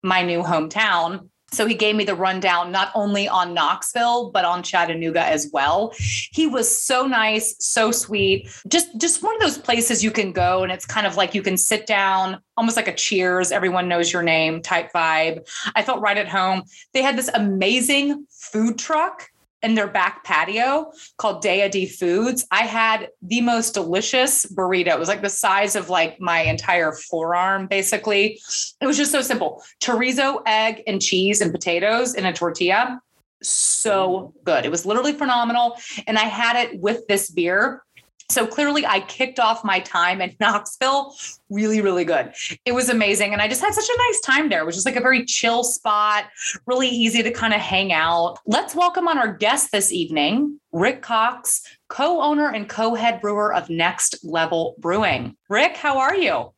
my 0.01 0.21
new 0.21 0.41
hometown. 0.41 1.27
So 1.55 1.65
he 1.65 1.73
gave 1.73 1.95
me 1.95 2.03
the 2.03 2.15
rundown 2.15 2.71
not 2.71 2.91
only 2.95 3.27
on 3.27 3.53
Knoxville 3.53 4.31
but 4.31 4.45
on 4.45 4.63
Chattanooga 4.63 5.23
as 5.23 5.49
well. 5.51 5.93
He 5.97 6.47
was 6.47 6.69
so 6.69 7.05
nice, 7.05 7.55
so 7.59 7.91
sweet. 7.91 8.49
Just 8.67 8.95
just 8.97 9.23
one 9.23 9.35
of 9.35 9.41
those 9.41 9.57
places 9.57 10.03
you 10.03 10.11
can 10.11 10.31
go 10.31 10.63
and 10.63 10.71
it's 10.71 10.85
kind 10.85 11.07
of 11.07 11.17
like 11.17 11.33
you 11.33 11.41
can 11.41 11.57
sit 11.57 11.85
down, 11.87 12.39
almost 12.57 12.75
like 12.75 12.87
a 12.87 12.93
cheers, 12.93 13.51
everyone 13.51 13.87
knows 13.87 14.11
your 14.11 14.23
name 14.23 14.61
type 14.61 14.91
vibe. 14.93 15.47
I 15.75 15.83
felt 15.83 16.01
right 16.01 16.17
at 16.17 16.27
home. 16.27 16.63
They 16.93 17.01
had 17.01 17.17
this 17.17 17.29
amazing 17.33 18.27
food 18.29 18.77
truck 18.77 19.29
in 19.65 19.73
their 19.73 19.87
back 19.87 20.23
patio 20.23 20.91
called 21.17 21.41
Deity 21.41 21.87
Foods. 21.87 22.45
I 22.51 22.61
had 22.67 23.09
the 23.23 23.41
most 23.41 23.73
delicious 23.73 24.45
burrito. 24.45 24.89
It 24.89 24.99
was 24.99 25.07
like 25.07 25.23
the 25.23 25.29
size 25.29 25.75
of 25.75 25.89
like 25.89 26.21
my 26.21 26.41
entire 26.41 26.91
forearm, 26.91 27.65
basically. 27.65 28.39
It 28.79 28.85
was 28.85 28.95
just 28.95 29.11
so 29.11 29.21
simple. 29.21 29.63
Chorizo, 29.81 30.43
egg, 30.45 30.83
and 30.85 31.01
cheese 31.01 31.41
and 31.41 31.51
potatoes 31.51 32.13
in 32.13 32.25
a 32.25 32.31
tortilla. 32.31 33.01
So 33.41 34.35
good. 34.43 34.65
It 34.65 34.71
was 34.71 34.85
literally 34.85 35.13
phenomenal. 35.13 35.77
And 36.05 36.19
I 36.19 36.25
had 36.25 36.55
it 36.63 36.79
with 36.79 37.07
this 37.07 37.31
beer. 37.31 37.81
So 38.29 38.47
clearly, 38.47 38.85
I 38.85 39.01
kicked 39.01 39.39
off 39.39 39.63
my 39.63 39.79
time 39.81 40.19
in 40.21 40.35
Knoxville 40.39 41.15
really, 41.49 41.81
really 41.81 42.05
good. 42.05 42.33
It 42.65 42.73
was 42.73 42.89
amazing. 42.89 43.33
And 43.33 43.41
I 43.41 43.47
just 43.47 43.61
had 43.61 43.73
such 43.73 43.87
a 43.87 43.97
nice 43.97 44.21
time 44.21 44.49
there. 44.49 44.61
It 44.61 44.65
was 44.65 44.75
just 44.75 44.85
like 44.85 44.95
a 44.95 45.01
very 45.01 45.25
chill 45.25 45.63
spot, 45.63 46.25
really 46.65 46.87
easy 46.87 47.21
to 47.21 47.31
kind 47.31 47.53
of 47.53 47.61
hang 47.61 47.93
out. 47.93 48.39
Let's 48.45 48.75
welcome 48.75 49.07
on 49.07 49.17
our 49.17 49.31
guest 49.31 49.71
this 49.71 49.91
evening, 49.91 50.59
Rick 50.71 51.01
Cox, 51.01 51.61
co 51.87 52.21
owner 52.21 52.49
and 52.49 52.67
co 52.67 52.95
head 52.95 53.21
brewer 53.21 53.53
of 53.53 53.69
Next 53.69 54.23
Level 54.23 54.75
Brewing. 54.79 55.37
Rick, 55.49 55.77
how 55.77 55.99
are 55.99 56.15
you? 56.15 56.51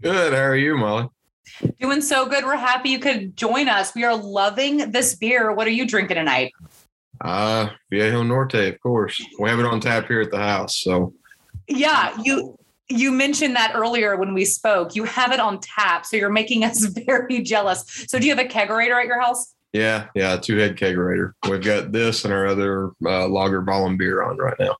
Good. 0.00 0.32
How 0.32 0.40
are 0.40 0.56
you, 0.56 0.76
Molly? 0.76 1.08
Doing 1.80 2.00
so 2.00 2.26
good. 2.26 2.44
We're 2.44 2.56
happy 2.56 2.88
you 2.88 2.98
could 2.98 3.36
join 3.36 3.68
us. 3.68 3.94
We 3.94 4.04
are 4.04 4.16
loving 4.16 4.90
this 4.90 5.14
beer. 5.14 5.52
What 5.52 5.66
are 5.66 5.70
you 5.70 5.86
drinking 5.86 6.16
tonight? 6.16 6.52
Uh, 7.24 7.70
Viejo 7.90 8.22
Norte, 8.22 8.54
of 8.74 8.80
course. 8.80 9.20
We 9.38 9.48
have 9.48 9.58
it 9.58 9.64
on 9.64 9.80
tap 9.80 10.06
here 10.06 10.20
at 10.20 10.30
the 10.30 10.38
house. 10.38 10.76
So, 10.82 11.14
Yeah, 11.66 12.14
you 12.22 12.56
you 12.90 13.10
mentioned 13.10 13.56
that 13.56 13.72
earlier 13.74 14.14
when 14.16 14.34
we 14.34 14.44
spoke. 14.44 14.94
You 14.94 15.04
have 15.04 15.32
it 15.32 15.40
on 15.40 15.58
tap, 15.60 16.04
so 16.04 16.18
you're 16.18 16.28
making 16.30 16.64
us 16.64 16.84
very 17.06 17.40
jealous. 17.40 18.04
So 18.08 18.18
do 18.18 18.26
you 18.26 18.36
have 18.36 18.44
a 18.44 18.48
kegerator 18.48 19.00
at 19.00 19.06
your 19.06 19.20
house? 19.20 19.54
yeah, 19.72 20.06
yeah, 20.14 20.36
two 20.36 20.56
head 20.58 20.76
kegerator. 20.76 21.32
We've 21.50 21.60
got 21.64 21.90
this 21.90 22.24
and 22.24 22.32
our 22.32 22.46
other 22.46 22.90
uh, 23.04 23.26
lager 23.26 23.60
Ballen 23.62 23.96
beer 23.98 24.22
on 24.22 24.36
right 24.36 24.54
now. 24.60 24.76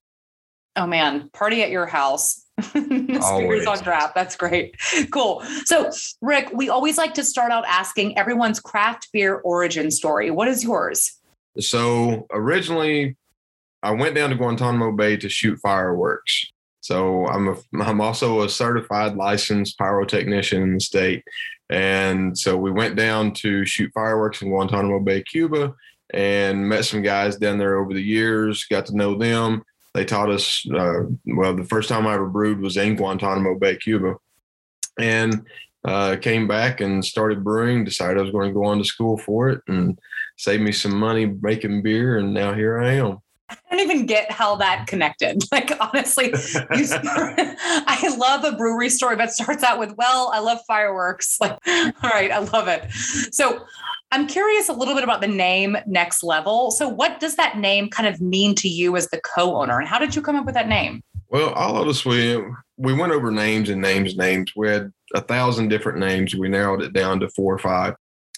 Oh 0.76 0.86
man, 0.86 1.30
party 1.32 1.62
at 1.62 1.70
your 1.70 1.86
house. 1.86 2.42
Speakers 2.60 3.24
Always. 3.24 3.66
on 3.66 3.78
draft. 3.82 4.14
That's 4.14 4.36
great. 4.36 4.76
Cool. 5.10 5.42
So, 5.64 5.90
Rick, 6.20 6.50
we 6.52 6.68
always 6.68 6.96
like 6.98 7.14
to 7.14 7.24
start 7.24 7.50
out 7.50 7.64
asking 7.66 8.16
everyone's 8.18 8.60
craft 8.60 9.08
beer 9.12 9.36
origin 9.38 9.90
story. 9.90 10.30
What 10.30 10.46
is 10.46 10.62
yours? 10.62 11.18
So, 11.60 12.26
originally, 12.32 13.16
I 13.82 13.92
went 13.92 14.14
down 14.14 14.30
to 14.30 14.36
Guantanamo 14.36 14.92
Bay 14.92 15.16
to 15.18 15.28
shoot 15.28 15.58
fireworks. 15.60 16.46
So, 16.80 17.26
I'm 17.26 17.48
a, 17.48 17.56
I'm 17.82 18.00
also 18.00 18.42
a 18.42 18.48
certified 18.48 19.16
licensed 19.16 19.78
pyrotechnician 19.78 20.62
in 20.62 20.74
the 20.74 20.80
state. 20.80 21.24
And 21.70 22.36
so 22.36 22.56
we 22.56 22.70
went 22.70 22.96
down 22.96 23.32
to 23.34 23.64
shoot 23.64 23.90
fireworks 23.94 24.42
in 24.42 24.50
Guantanamo 24.50 25.00
Bay, 25.00 25.22
Cuba, 25.22 25.74
and 26.12 26.68
met 26.68 26.84
some 26.84 27.02
guys 27.02 27.36
down 27.36 27.58
there 27.58 27.78
over 27.78 27.94
the 27.94 28.02
years, 28.02 28.64
got 28.64 28.86
to 28.86 28.96
know 28.96 29.16
them. 29.16 29.64
they 29.94 30.04
taught 30.04 30.30
us. 30.30 30.64
Uh, 30.70 31.04
well, 31.26 31.54
the 31.54 31.64
first 31.64 31.88
time 31.88 32.06
I 32.06 32.14
ever 32.14 32.26
brewed 32.28 32.60
was 32.60 32.76
in 32.76 32.96
Guantanamo 32.96 33.58
Bay, 33.58 33.76
Cuba, 33.76 34.16
and 34.98 35.46
uh, 35.84 36.16
came 36.16 36.46
back 36.46 36.80
and 36.80 37.04
started 37.04 37.42
brewing. 37.42 37.84
Decided 37.84 38.18
I 38.18 38.22
was 38.22 38.30
going 38.30 38.48
to 38.48 38.54
go 38.54 38.64
on 38.64 38.78
to 38.78 38.84
school 38.84 39.16
for 39.16 39.48
it 39.48 39.62
and 39.66 39.98
save 40.36 40.60
me 40.60 40.72
some 40.72 40.96
money 40.96 41.26
making 41.26 41.82
beer, 41.82 42.18
and 42.18 42.34
now 42.34 42.52
here 42.54 42.78
I 42.78 42.94
am. 42.94 43.18
I 43.50 43.56
don't 43.70 43.80
even 43.80 44.06
get 44.06 44.30
how 44.30 44.56
that 44.56 44.86
connected. 44.86 45.42
Like 45.52 45.70
honestly, 45.78 46.32
I 46.54 48.16
love 48.18 48.44
a 48.44 48.56
brewery 48.56 48.88
story, 48.88 49.14
but 49.16 49.30
starts 49.30 49.62
out 49.62 49.78
with, 49.78 49.94
"Well, 49.96 50.30
I 50.34 50.40
love 50.40 50.58
fireworks." 50.66 51.38
Like, 51.40 51.52
all 51.66 52.10
right, 52.10 52.30
I 52.32 52.38
love 52.38 52.66
it. 52.66 52.90
So, 53.30 53.64
I'm 54.10 54.26
curious 54.26 54.68
a 54.68 54.72
little 54.72 54.94
bit 54.94 55.04
about 55.04 55.20
the 55.20 55.28
name 55.28 55.76
Next 55.86 56.24
Level. 56.24 56.72
So, 56.72 56.88
what 56.88 57.20
does 57.20 57.36
that 57.36 57.58
name 57.58 57.88
kind 57.88 58.08
of 58.08 58.20
mean 58.20 58.54
to 58.56 58.68
you 58.68 58.96
as 58.96 59.08
the 59.10 59.20
co-owner, 59.20 59.78
and 59.78 59.86
how 59.88 59.98
did 59.98 60.16
you 60.16 60.22
come 60.22 60.34
up 60.34 60.44
with 60.44 60.54
that 60.54 60.68
name? 60.68 61.02
Well, 61.28 61.50
all 61.50 61.76
of 61.76 61.86
us 61.86 62.04
we 62.04 62.42
we 62.76 62.94
went 62.94 63.12
over 63.12 63.30
names 63.30 63.68
and 63.70 63.80
names, 63.80 64.16
names. 64.16 64.52
We 64.56 64.68
had 64.68 64.92
a 65.14 65.20
thousand 65.20 65.68
different 65.68 65.98
names. 65.98 66.34
We 66.34 66.48
narrowed 66.48 66.82
it 66.82 66.92
down 66.92 67.20
to 67.20 67.28
four 67.30 67.54
or 67.54 67.58
five. 67.58 67.94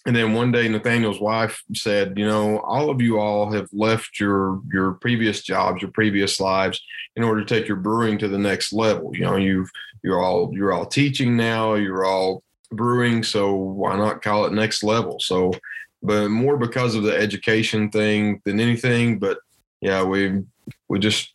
And 0.06 0.14
then 0.14 0.34
one 0.34 0.52
day, 0.52 0.68
Nathaniel's 0.68 1.20
wife 1.20 1.60
said, 1.74 2.14
"You 2.16 2.26
know, 2.26 2.60
all 2.60 2.90
of 2.90 3.02
you 3.02 3.18
all 3.18 3.50
have 3.52 3.68
left 3.72 4.20
your 4.20 4.60
your 4.72 4.92
previous 4.92 5.42
jobs, 5.42 5.82
your 5.82 5.90
previous 5.90 6.38
lives, 6.38 6.80
in 7.16 7.24
order 7.24 7.44
to 7.44 7.54
take 7.54 7.66
your 7.66 7.78
brewing 7.78 8.16
to 8.18 8.28
the 8.28 8.38
next 8.38 8.72
level. 8.72 9.14
You 9.14 9.24
know, 9.24 9.36
you've 9.36 9.70
you're 10.04 10.22
all 10.22 10.50
you're 10.52 10.72
all 10.72 10.86
teaching 10.86 11.36
now. 11.36 11.74
You're 11.74 12.04
all 12.04 12.44
brewing. 12.70 13.24
So 13.24 13.54
why 13.54 13.96
not 13.96 14.22
call 14.22 14.44
it 14.44 14.52
next 14.52 14.84
level? 14.84 15.18
So, 15.18 15.52
but 16.02 16.28
more 16.28 16.56
because 16.56 16.94
of 16.94 17.02
the 17.02 17.16
education 17.16 17.90
thing 17.90 18.40
than 18.44 18.60
anything. 18.60 19.18
But 19.18 19.38
yeah, 19.80 20.04
we 20.04 20.42
we 20.88 21.00
just 21.00 21.34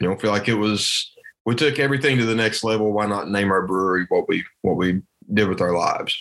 you 0.00 0.08
know 0.08 0.16
feel 0.16 0.30
like 0.30 0.48
it 0.48 0.54
was 0.54 1.12
we 1.44 1.54
took 1.54 1.80
everything 1.80 2.18
to 2.18 2.26
the 2.26 2.34
next 2.34 2.62
level. 2.62 2.92
Why 2.92 3.06
not 3.06 3.30
name 3.30 3.50
our 3.50 3.66
brewery 3.66 4.06
what 4.08 4.28
we 4.28 4.44
what 4.62 4.76
we 4.76 5.02
did 5.32 5.48
with 5.48 5.60
our 5.60 5.72
lives? 5.72 6.16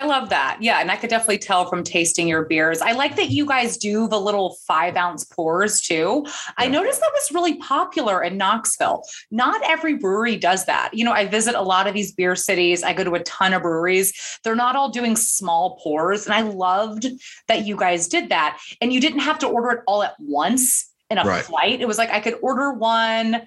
I 0.00 0.06
love 0.06 0.30
that. 0.30 0.56
Yeah. 0.60 0.80
And 0.80 0.90
I 0.90 0.96
could 0.96 1.10
definitely 1.10 1.38
tell 1.38 1.66
from 1.68 1.84
tasting 1.84 2.26
your 2.26 2.46
beers. 2.46 2.80
I 2.80 2.92
like 2.92 3.16
that 3.16 3.28
you 3.28 3.44
guys 3.44 3.76
do 3.76 4.08
the 4.08 4.18
little 4.18 4.56
five 4.66 4.96
ounce 4.96 5.24
pours 5.24 5.82
too. 5.82 6.22
Yeah. 6.24 6.32
I 6.56 6.68
noticed 6.68 7.00
that 7.00 7.12
was 7.12 7.30
really 7.34 7.56
popular 7.58 8.22
in 8.22 8.38
Knoxville. 8.38 9.02
Not 9.30 9.60
every 9.62 9.96
brewery 9.96 10.36
does 10.36 10.64
that. 10.64 10.94
You 10.94 11.04
know, 11.04 11.12
I 11.12 11.26
visit 11.26 11.54
a 11.54 11.60
lot 11.60 11.86
of 11.86 11.92
these 11.92 12.12
beer 12.12 12.34
cities, 12.34 12.82
I 12.82 12.94
go 12.94 13.04
to 13.04 13.14
a 13.14 13.22
ton 13.24 13.52
of 13.52 13.60
breweries. 13.60 14.38
They're 14.42 14.56
not 14.56 14.74
all 14.74 14.88
doing 14.88 15.16
small 15.16 15.78
pours. 15.82 16.24
And 16.24 16.34
I 16.34 16.40
loved 16.40 17.06
that 17.48 17.66
you 17.66 17.76
guys 17.76 18.08
did 18.08 18.30
that. 18.30 18.58
And 18.80 18.94
you 18.94 19.00
didn't 19.02 19.20
have 19.20 19.38
to 19.40 19.48
order 19.48 19.70
it 19.70 19.80
all 19.86 20.02
at 20.02 20.14
once 20.18 20.90
in 21.10 21.18
a 21.18 21.24
right. 21.24 21.44
flight. 21.44 21.80
It 21.80 21.88
was 21.88 21.98
like 21.98 22.10
I 22.10 22.20
could 22.20 22.38
order 22.40 22.72
one, 22.72 23.42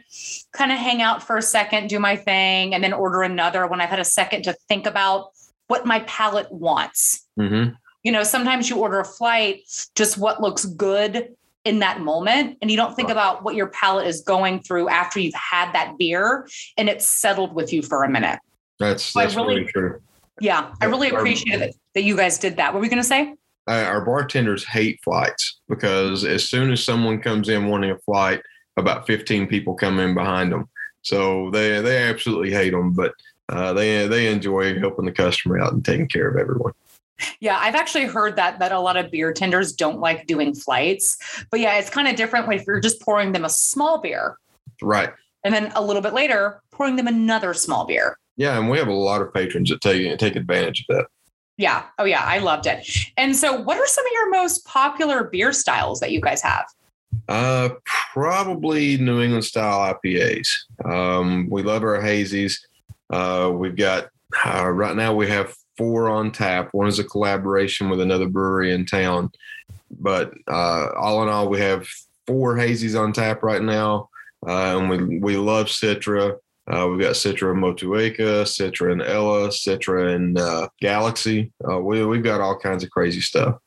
kind 0.52 0.72
of 0.72 0.78
hang 0.78 1.02
out 1.02 1.24
for 1.24 1.38
a 1.38 1.42
second, 1.42 1.88
do 1.88 1.98
my 1.98 2.16
thing, 2.16 2.76
and 2.76 2.84
then 2.84 2.94
order 2.94 3.24
another 3.24 3.66
when 3.66 3.82
I've 3.82 3.90
had 3.90 4.00
a 4.00 4.06
second 4.06 4.44
to 4.44 4.54
think 4.68 4.86
about 4.86 5.30
what 5.74 5.88
my 5.88 6.02
palate 6.02 6.52
wants. 6.52 7.26
Mm-hmm. 7.40 7.74
You 8.04 8.12
know, 8.12 8.22
sometimes 8.22 8.70
you 8.70 8.78
order 8.78 9.00
a 9.00 9.04
flight, 9.04 9.62
just 9.96 10.20
what 10.20 10.40
looks 10.40 10.66
good 10.66 11.30
in 11.66 11.80
that 11.80 12.00
moment. 12.00 12.60
And 12.62 12.70
you 12.70 12.78
don't 12.78 12.96
think 12.96 13.08
right. 13.08 13.14
about 13.14 13.44
what 13.44 13.56
your 13.56 13.70
palate 13.70 14.06
is 14.06 14.22
going 14.22 14.62
through 14.62 14.88
after 14.88 15.20
you've 15.20 15.34
had 15.34 15.74
that 15.74 15.98
beer 15.98 16.48
and 16.78 16.90
it's 16.90 17.08
settled 17.08 17.56
with 17.56 17.74
you 17.74 17.82
for 17.82 18.04
a 18.04 18.10
minute. 18.10 18.38
That's, 18.78 19.14
that's 19.14 19.34
really, 19.34 19.62
really, 19.62 19.72
true. 19.72 20.00
Yeah. 20.40 20.76
I 20.80 20.86
really 20.86 21.10
appreciate 21.10 21.64
it 21.64 21.76
that 21.96 22.04
you 22.04 22.16
guys 22.16 22.38
did 22.38 22.56
that. 22.58 22.72
What 22.72 22.76
were 22.76 22.82
we 22.82 22.90
going 22.90 23.02
to 23.02 23.04
say? 23.08 23.34
Uh, 23.68 23.72
our 23.72 24.06
bartenders 24.06 24.64
hate 24.64 25.00
flights 25.04 25.62
because 25.68 26.24
as 26.24 26.48
soon 26.48 26.72
as 26.72 26.84
someone 26.84 27.20
comes 27.20 27.50
in 27.50 27.68
wanting 27.68 27.90
a 27.90 27.98
flight, 27.98 28.44
about 28.78 29.08
15 29.08 29.48
people 29.48 29.74
come 29.74 29.98
in 29.98 30.14
behind 30.14 30.52
them. 30.52 30.70
So 31.02 31.50
they, 31.50 31.82
they 31.82 31.98
absolutely 31.98 32.52
hate 32.52 32.74
them. 32.74 32.94
But 32.94 33.14
uh, 33.50 33.74
they 33.74 34.08
they 34.08 34.32
enjoy 34.32 34.80
helping 34.80 35.06
the 35.06 35.12
customer 35.12 35.60
out 35.60 35.74
and 35.74 35.84
taking 35.84 36.08
care 36.08 36.30
of 36.30 36.38
everyone. 36.38 36.74
Yeah, 37.40 37.58
I've 37.60 37.76
actually 37.76 38.06
heard 38.06 38.36
that 38.36 38.60
that 38.60 38.72
a 38.72 38.80
lot 38.80 38.98
of 38.98 39.12
beer 39.12 39.34
tenders 39.34 39.74
don't 39.74 40.00
like 40.00 40.28
doing 40.28 40.54
flights, 40.54 41.18
but 41.52 41.60
yeah, 41.60 41.78
it's 41.78 41.90
kind 41.90 42.08
of 42.08 42.16
different 42.16 42.52
if 42.52 42.66
you're 42.66 42.80
just 42.80 43.02
pouring 43.02 43.32
them 43.32 43.46
a 43.46 43.50
small 43.50 44.02
beer, 44.02 44.38
right? 44.82 45.12
And 45.44 45.54
then 45.54 45.72
a 45.76 45.84
little 45.84 46.02
bit 46.02 46.14
later, 46.14 46.62
pouring 46.72 46.96
them 46.96 47.08
another 47.08 47.54
small 47.54 47.86
beer. 47.86 48.18
Yeah, 48.38 48.58
and 48.58 48.70
we 48.70 48.78
have 48.78 48.88
a 48.88 48.94
lot 48.94 49.22
of 49.22 49.34
patrons 49.34 49.70
that 49.70 49.82
take 49.82 50.18
take 50.18 50.36
advantage 50.36 50.86
of 50.90 50.96
that. 50.96 51.08
Yeah. 51.58 51.84
Oh 52.00 52.06
yeah, 52.06 52.24
I 52.24 52.40
loved 52.40 52.66
it. 52.66 52.88
And 53.18 53.36
so, 53.36 53.60
what 53.60 53.78
are 53.78 53.86
some 53.86 54.06
of 54.06 54.12
your 54.12 54.32
most 54.32 54.66
popular 54.66 55.26
beer 55.26 55.54
styles 55.54 56.00
that 56.00 56.12
you 56.12 56.20
guys 56.20 56.42
have? 56.42 56.66
Uh, 57.28 57.70
probably 57.86 58.98
New 58.98 59.22
England 59.22 59.46
style 59.46 59.94
IPAs. 59.94 60.48
Um, 60.84 61.48
we 61.50 61.62
love 61.62 61.84
our 61.84 62.02
hazies. 62.02 62.58
Uh, 63.14 63.52
we've 63.52 63.76
got 63.76 64.10
uh, 64.44 64.68
right 64.68 64.96
now 64.96 65.14
we 65.14 65.28
have 65.28 65.54
four 65.78 66.10
on 66.10 66.32
tap. 66.32 66.70
One 66.72 66.88
is 66.88 66.98
a 66.98 67.04
collaboration 67.04 67.90
with 67.90 68.02
another 68.02 68.28
brewery 68.28 68.74
in 68.74 68.88
town, 68.88 69.32
but 70.00 70.34
uh, 70.48 70.90
all 70.98 71.22
in 71.22 71.30
all, 71.30 71.48
we 71.48 71.60
have 71.60 71.88
four 72.26 72.56
hazies 72.56 73.00
on 73.00 73.14
tap 73.14 73.44
right 73.44 73.62
now, 73.62 74.10
uh, 74.48 74.80
and 74.80 74.90
we 74.90 75.20
we 75.20 75.38
love 75.38 75.68
Citra. 75.68 76.38
Uh, 76.66 76.88
we've 76.90 77.02
got 77.02 77.14
Citra 77.14 77.54
Motueka, 77.54 78.44
Citra 78.46 78.92
and 78.92 79.04
Ella, 79.04 79.50
Citra 79.50 80.16
and 80.16 80.40
uh, 80.40 80.68
Galaxy. 80.82 81.52
we 81.82 82.04
we've 82.04 82.24
got 82.24 82.42
all 82.42 82.58
kinds 82.58 82.84
of 82.84 82.90
crazy 82.90 83.22
stuff. 83.22 83.60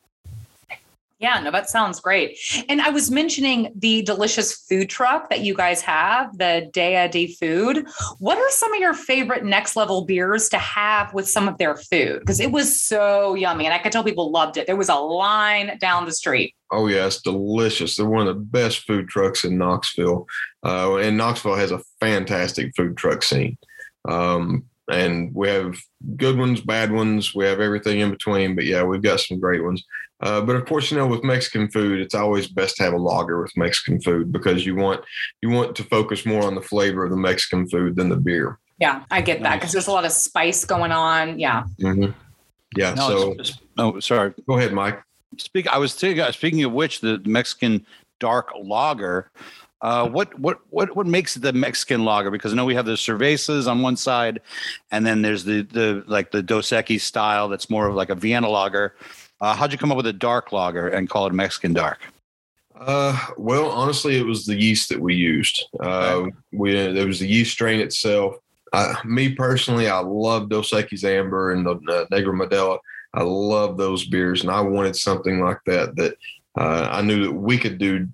Yeah, 1.18 1.40
no, 1.40 1.50
that 1.50 1.70
sounds 1.70 1.98
great. 1.98 2.38
And 2.68 2.82
I 2.82 2.90
was 2.90 3.10
mentioning 3.10 3.72
the 3.74 4.02
delicious 4.02 4.54
food 4.54 4.90
truck 4.90 5.30
that 5.30 5.40
you 5.40 5.54
guys 5.54 5.80
have, 5.80 6.36
the 6.36 6.68
Dea 6.74 7.08
de 7.08 7.34
Food. 7.36 7.86
What 8.18 8.36
are 8.36 8.50
some 8.50 8.74
of 8.74 8.80
your 8.80 8.92
favorite 8.92 9.42
next 9.42 9.76
level 9.76 10.04
beers 10.04 10.50
to 10.50 10.58
have 10.58 11.14
with 11.14 11.26
some 11.26 11.48
of 11.48 11.56
their 11.56 11.76
food? 11.76 12.20
Because 12.20 12.38
it 12.38 12.52
was 12.52 12.82
so 12.82 13.34
yummy. 13.34 13.64
And 13.64 13.72
I 13.72 13.78
could 13.78 13.92
tell 13.92 14.04
people 14.04 14.30
loved 14.30 14.58
it. 14.58 14.66
There 14.66 14.76
was 14.76 14.90
a 14.90 14.94
line 14.94 15.78
down 15.80 16.04
the 16.04 16.12
street. 16.12 16.54
Oh, 16.70 16.86
yeah, 16.86 17.06
it's 17.06 17.22
delicious. 17.22 17.96
They're 17.96 18.04
one 18.04 18.26
of 18.26 18.34
the 18.34 18.42
best 18.42 18.80
food 18.80 19.08
trucks 19.08 19.44
in 19.44 19.56
Knoxville. 19.56 20.26
Uh, 20.66 20.96
and 20.96 21.16
Knoxville 21.16 21.54
has 21.54 21.70
a 21.70 21.80
fantastic 21.98 22.76
food 22.76 22.94
truck 22.96 23.22
scene. 23.22 23.56
Um, 24.06 24.66
and 24.90 25.34
we 25.34 25.48
have 25.48 25.78
good 26.16 26.38
ones, 26.38 26.60
bad 26.60 26.92
ones. 26.92 27.34
We 27.34 27.46
have 27.46 27.60
everything 27.60 28.00
in 28.00 28.10
between. 28.10 28.54
But 28.54 28.66
yeah, 28.66 28.82
we've 28.82 29.02
got 29.02 29.20
some 29.20 29.40
great 29.40 29.64
ones. 29.64 29.82
Uh, 30.20 30.40
but 30.40 30.56
of 30.56 30.64
course, 30.64 30.90
you 30.90 30.96
know, 30.96 31.06
with 31.06 31.22
Mexican 31.22 31.68
food, 31.68 32.00
it's 32.00 32.14
always 32.14 32.48
best 32.48 32.76
to 32.76 32.82
have 32.82 32.94
a 32.94 32.98
lager 32.98 33.42
with 33.42 33.54
Mexican 33.56 34.00
food 34.00 34.32
because 34.32 34.64
you 34.64 34.74
want 34.74 35.04
you 35.42 35.50
want 35.50 35.76
to 35.76 35.84
focus 35.84 36.24
more 36.24 36.42
on 36.42 36.54
the 36.54 36.62
flavor 36.62 37.04
of 37.04 37.10
the 37.10 37.16
Mexican 37.16 37.68
food 37.68 37.96
than 37.96 38.08
the 38.08 38.16
beer. 38.16 38.58
Yeah, 38.78 39.04
I 39.10 39.20
get 39.20 39.42
that 39.42 39.56
because 39.56 39.72
there's 39.72 39.88
a 39.88 39.92
lot 39.92 40.04
of 40.04 40.12
spice 40.12 40.64
going 40.64 40.92
on. 40.92 41.38
Yeah. 41.38 41.64
Mm-hmm. 41.80 42.12
Yeah. 42.76 42.94
No, 42.94 43.08
so, 43.08 43.32
it's, 43.32 43.58
oh, 43.78 44.00
sorry. 44.00 44.34
Go 44.46 44.58
ahead, 44.58 44.72
Mike. 44.72 45.02
Speak. 45.38 45.66
I 45.68 45.78
was 45.78 45.94
thinking, 45.94 46.24
speaking 46.32 46.64
of 46.64 46.72
which, 46.72 47.00
the 47.00 47.20
Mexican 47.24 47.84
dark 48.18 48.50
lager. 48.58 49.30
Uh, 49.82 50.08
what 50.08 50.38
what 50.38 50.58
what 50.70 50.96
what 50.96 51.06
makes 51.06 51.34
the 51.34 51.52
Mexican 51.52 52.04
lager? 52.04 52.30
Because 52.30 52.52
I 52.52 52.56
know 52.56 52.64
we 52.64 52.74
have 52.74 52.86
the 52.86 52.92
cervezas 52.92 53.70
on 53.70 53.82
one 53.82 53.96
side, 53.96 54.40
and 54.90 55.06
then 55.06 55.20
there's 55.20 55.44
the 55.44 55.62
the 55.62 56.02
like 56.06 56.30
the 56.30 56.42
Dos 56.42 56.70
Equis 56.70 57.02
style 57.02 57.48
that's 57.48 57.68
more 57.68 57.86
of 57.86 57.94
like 57.94 58.08
a 58.08 58.14
Vienna 58.14 58.48
lager. 58.48 58.94
Uh, 59.40 59.54
how'd 59.54 59.72
you 59.72 59.78
come 59.78 59.90
up 59.90 59.96
with 59.96 60.06
a 60.06 60.12
dark 60.12 60.52
lager 60.52 60.88
and 60.88 61.08
call 61.08 61.26
it 61.26 61.32
Mexican 61.32 61.72
dark? 61.72 61.98
Uh, 62.78 63.18
well, 63.36 63.70
honestly, 63.70 64.16
it 64.16 64.26
was 64.26 64.44
the 64.44 64.54
yeast 64.54 64.88
that 64.88 65.00
we 65.00 65.14
used. 65.14 65.66
Uh, 65.80 66.12
okay. 66.14 66.36
we 66.52 66.72
there 66.72 67.06
was 67.06 67.20
the 67.20 67.28
yeast 67.28 67.52
strain 67.52 67.80
itself. 67.80 68.36
me 69.04 69.32
personally, 69.32 69.88
I 69.88 70.00
love 70.00 70.48
Dos 70.48 70.72
Equis 70.72 71.04
Amber 71.04 71.52
and 71.52 71.64
the 71.64 71.76
uh, 71.88 72.06
Negra 72.10 72.34
Modelo. 72.34 72.78
I 73.14 73.22
love 73.22 73.78
those 73.78 74.06
beers, 74.06 74.42
and 74.42 74.50
I 74.50 74.60
wanted 74.60 74.94
something 74.94 75.40
like 75.40 75.60
that 75.66 75.96
that 75.96 76.16
uh, 76.58 76.88
I 76.90 77.00
knew 77.02 77.24
that 77.24 77.32
we 77.32 77.58
could 77.58 77.78
do 77.78 78.08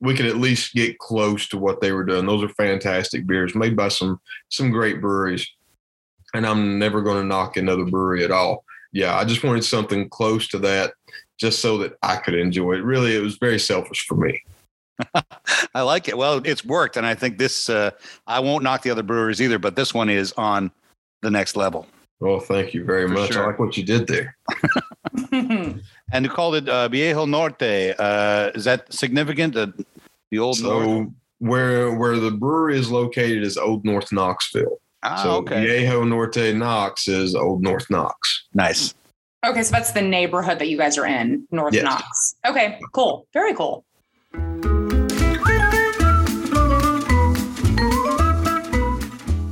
we 0.00 0.14
could 0.14 0.26
at 0.26 0.36
least 0.36 0.74
get 0.74 0.98
close 0.98 1.48
to 1.48 1.58
what 1.58 1.80
they 1.80 1.92
were 1.92 2.04
doing. 2.04 2.26
Those 2.26 2.44
are 2.44 2.48
fantastic 2.50 3.26
beers 3.26 3.54
made 3.54 3.76
by 3.76 3.88
some 3.88 4.20
some 4.48 4.70
great 4.70 5.00
breweries, 5.00 5.48
and 6.34 6.46
I'm 6.46 6.78
never 6.78 7.02
going 7.02 7.22
to 7.22 7.26
knock 7.26 7.56
another 7.56 7.84
brewery 7.84 8.24
at 8.24 8.30
all. 8.30 8.64
Yeah, 8.92 9.16
I 9.16 9.24
just 9.24 9.44
wanted 9.44 9.64
something 9.64 10.08
close 10.08 10.48
to 10.48 10.58
that, 10.60 10.92
just 11.38 11.60
so 11.60 11.78
that 11.78 11.94
I 12.02 12.16
could 12.16 12.34
enjoy 12.34 12.74
it. 12.74 12.84
Really, 12.84 13.16
it 13.16 13.22
was 13.22 13.36
very 13.36 13.58
selfish 13.58 14.06
for 14.06 14.16
me. 14.16 14.42
I 15.74 15.82
like 15.82 16.08
it. 16.08 16.16
Well, 16.16 16.40
it's 16.44 16.64
worked, 16.64 16.96
and 16.96 17.06
I 17.06 17.14
think 17.14 17.38
this. 17.38 17.68
Uh, 17.68 17.90
I 18.26 18.40
won't 18.40 18.64
knock 18.64 18.82
the 18.82 18.90
other 18.90 19.02
breweries 19.02 19.40
either, 19.42 19.58
but 19.58 19.76
this 19.76 19.92
one 19.92 20.08
is 20.08 20.32
on 20.32 20.70
the 21.22 21.30
next 21.30 21.56
level. 21.56 21.86
Well, 22.20 22.40
thank 22.40 22.72
you 22.72 22.84
very 22.84 23.06
for 23.06 23.14
much. 23.14 23.32
Sure. 23.32 23.44
I 23.44 23.46
like 23.48 23.58
what 23.58 23.76
you 23.76 23.84
did 23.84 24.06
there. 24.06 24.36
and 25.32 25.82
you 26.20 26.28
called 26.28 26.54
it 26.54 26.68
uh, 26.68 26.88
Viejo 26.88 27.26
Norte. 27.26 27.94
Uh, 27.98 28.52
is 28.54 28.64
that 28.64 28.90
significant? 28.92 29.54
The, 29.54 29.84
the 30.30 30.38
old 30.38 30.56
so 30.56 30.80
North? 30.80 31.08
where 31.38 31.94
where 31.94 32.18
the 32.18 32.30
brewery 32.30 32.78
is 32.78 32.90
located 32.90 33.42
is 33.42 33.58
Old 33.58 33.84
North 33.84 34.12
Knoxville. 34.12 34.78
Ah, 35.08 35.22
so 35.22 35.30
okay. 35.36 35.64
Viejo 35.64 36.02
Norte 36.02 36.52
Knox 36.52 37.06
is 37.06 37.36
Old 37.36 37.62
North 37.62 37.88
Knox. 37.90 38.48
Nice. 38.54 38.92
Okay, 39.46 39.62
so 39.62 39.70
that's 39.70 39.92
the 39.92 40.02
neighborhood 40.02 40.58
that 40.58 40.68
you 40.68 40.76
guys 40.76 40.98
are 40.98 41.06
in, 41.06 41.46
North 41.52 41.74
yes. 41.74 41.84
Knox. 41.84 42.34
Okay, 42.44 42.80
cool. 42.92 43.28
Very 43.32 43.54
cool. 43.54 43.84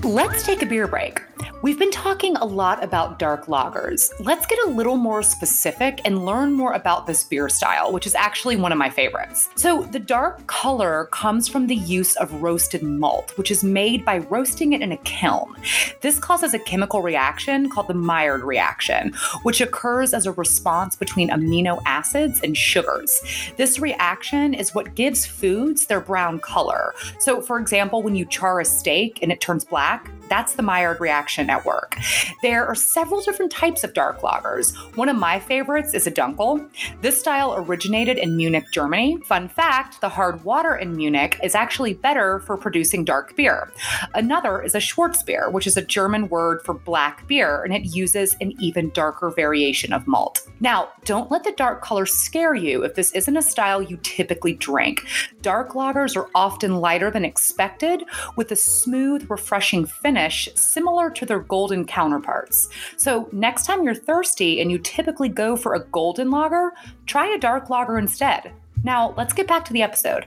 Let's 0.03 0.45
take 0.45 0.63
a 0.63 0.67
beer 0.67 0.89
break. 0.89 1.23
We've 1.65 1.79
been 1.79 1.91
talking 1.91 2.37
a 2.37 2.45
lot 2.45 2.85
about 2.85 3.19
dark 3.19 3.47
lagers. 3.47 4.13
Let's 4.21 4.45
get 4.45 4.59
a 4.67 4.69
little 4.69 4.99
more 4.99 5.23
specific 5.23 6.03
and 6.05 6.27
learn 6.27 6.53
more 6.53 6.75
about 6.75 7.07
this 7.07 7.25
beer 7.25 7.49
style, 7.49 7.91
which 7.91 8.07
is 8.07 8.15
actually 8.15 8.57
one 8.57 8.71
of 8.71 8.77
my 8.77 8.91
favorites. 8.91 9.49
So, 9.55 9.85
the 9.85 9.99
dark 9.99 10.47
color 10.47 11.09
comes 11.11 11.49
from 11.49 11.67
the 11.67 11.77
use 11.77 12.17
of 12.17 12.43
roasted 12.43 12.83
malt, 12.83 13.33
which 13.39 13.51
is 13.51 13.65
made 13.65 14.05
by 14.05 14.19
roasting 14.19 14.75
it 14.75 14.83
in 14.83 14.93
a 14.93 14.99
kiln. 14.99 15.57
This 16.03 16.19
causes 16.19 16.53
a 16.53 16.59
chemical 16.59 17.01
reaction 17.01 17.71
called 17.71 17.89
the 17.89 17.95
Maillard 17.95 18.43
reaction, 18.43 19.15
which 19.45 19.63
occurs 19.63 20.13
as 20.13 20.27
a 20.27 20.33
response 20.33 20.97
between 20.97 21.31
amino 21.31 21.81
acids 21.87 22.43
and 22.43 22.55
sugars. 22.55 23.23
This 23.57 23.79
reaction 23.79 24.53
is 24.53 24.75
what 24.75 24.95
gives 24.95 25.25
foods 25.25 25.87
their 25.87 26.01
brown 26.01 26.41
color. 26.41 26.93
So, 27.21 27.41
for 27.41 27.59
example, 27.59 28.03
when 28.03 28.17
you 28.17 28.27
char 28.27 28.61
a 28.61 28.67
steak 28.67 29.21
and 29.23 29.33
it 29.33 29.41
turns 29.41 29.65
black, 29.65 30.11
that's 30.29 30.55
the 30.55 30.63
Maillard 30.63 31.01
reaction 31.01 31.51
at 31.51 31.65
work. 31.65 31.97
There 32.43 32.67
are 32.67 32.75
several 32.75 33.21
different 33.21 33.53
types 33.53 33.85
of 33.85 33.95
dark 33.95 34.21
lagers. 34.21 34.75
One 34.97 35.09
of 35.09 35.17
my 35.17 35.39
favorites 35.39 35.95
is 35.95 36.07
a 36.07 36.11
Dunkel. 36.11 36.69
This 37.01 37.19
style 37.21 37.55
originated 37.57 38.19
in 38.19 38.37
Munich, 38.37 38.65
Germany. 38.73 39.19
Fun 39.27 39.49
fact 39.49 40.01
the 40.01 40.09
hard 40.09 40.43
water 40.45 40.75
in 40.75 40.97
Munich 40.97 41.39
is 41.43 41.55
actually 41.55 41.95
better 41.95 42.41
for 42.41 42.57
producing 42.57 43.05
dark 43.05 43.37
beer. 43.37 43.71
Another 44.15 44.63
is 44.63 44.75
a 44.75 44.79
Schwarzbier, 44.79 45.53
which 45.53 45.67
is 45.67 45.77
a 45.77 45.83
German 45.83 46.29
word 46.29 46.63
for 46.63 46.75
black 46.75 47.27
beer, 47.29 47.63
and 47.63 47.75
it 47.75 47.95
uses 47.95 48.37
an 48.41 48.53
even 48.61 48.91
darker 48.91 49.31
variation 49.31 49.93
of 49.93 50.07
malt. 50.07 50.49
Now, 50.61 50.89
don't 51.05 51.31
let 51.31 51.45
the 51.45 51.53
dark 51.53 51.83
color 51.83 52.07
scare 52.07 52.55
you 52.55 52.83
if 52.85 52.95
this 52.95 53.13
isn't 53.13 53.37
a 53.37 53.43
style 53.43 53.83
you 53.83 53.99
typically 54.03 54.55
drink. 54.55 55.07
Dark 55.43 55.73
lagers 55.73 56.17
are 56.17 56.29
often 56.35 56.77
lighter 56.77 57.11
than 57.11 57.25
expected, 57.25 58.05
with 58.37 58.51
a 58.51 58.57
smooth, 58.57 59.29
refreshing 59.29 59.85
finish 59.87 60.14
finish 60.15 60.49
similar 60.55 61.11
to 61.11 61.27
their 61.27 61.41
golden 61.41 61.85
counterparts. 61.85 62.69
So, 62.97 63.29
next 63.33 63.67
time 63.67 63.83
you're 63.83 63.97
thirsty 63.97 64.61
and 64.61 64.71
you 64.71 64.79
typically 64.79 65.29
go 65.29 65.57
for 65.57 65.75
a 65.75 65.81
golden 65.87 66.31
lager, 66.31 66.73
try 67.07 67.27
a 67.27 67.39
dark 67.39 67.69
lager 67.69 67.99
instead. 67.99 68.53
Now, 68.85 69.13
let's 69.17 69.33
get 69.33 69.49
back 69.49 69.65
to 69.65 69.73
the 69.73 69.83
episode. 69.83 70.27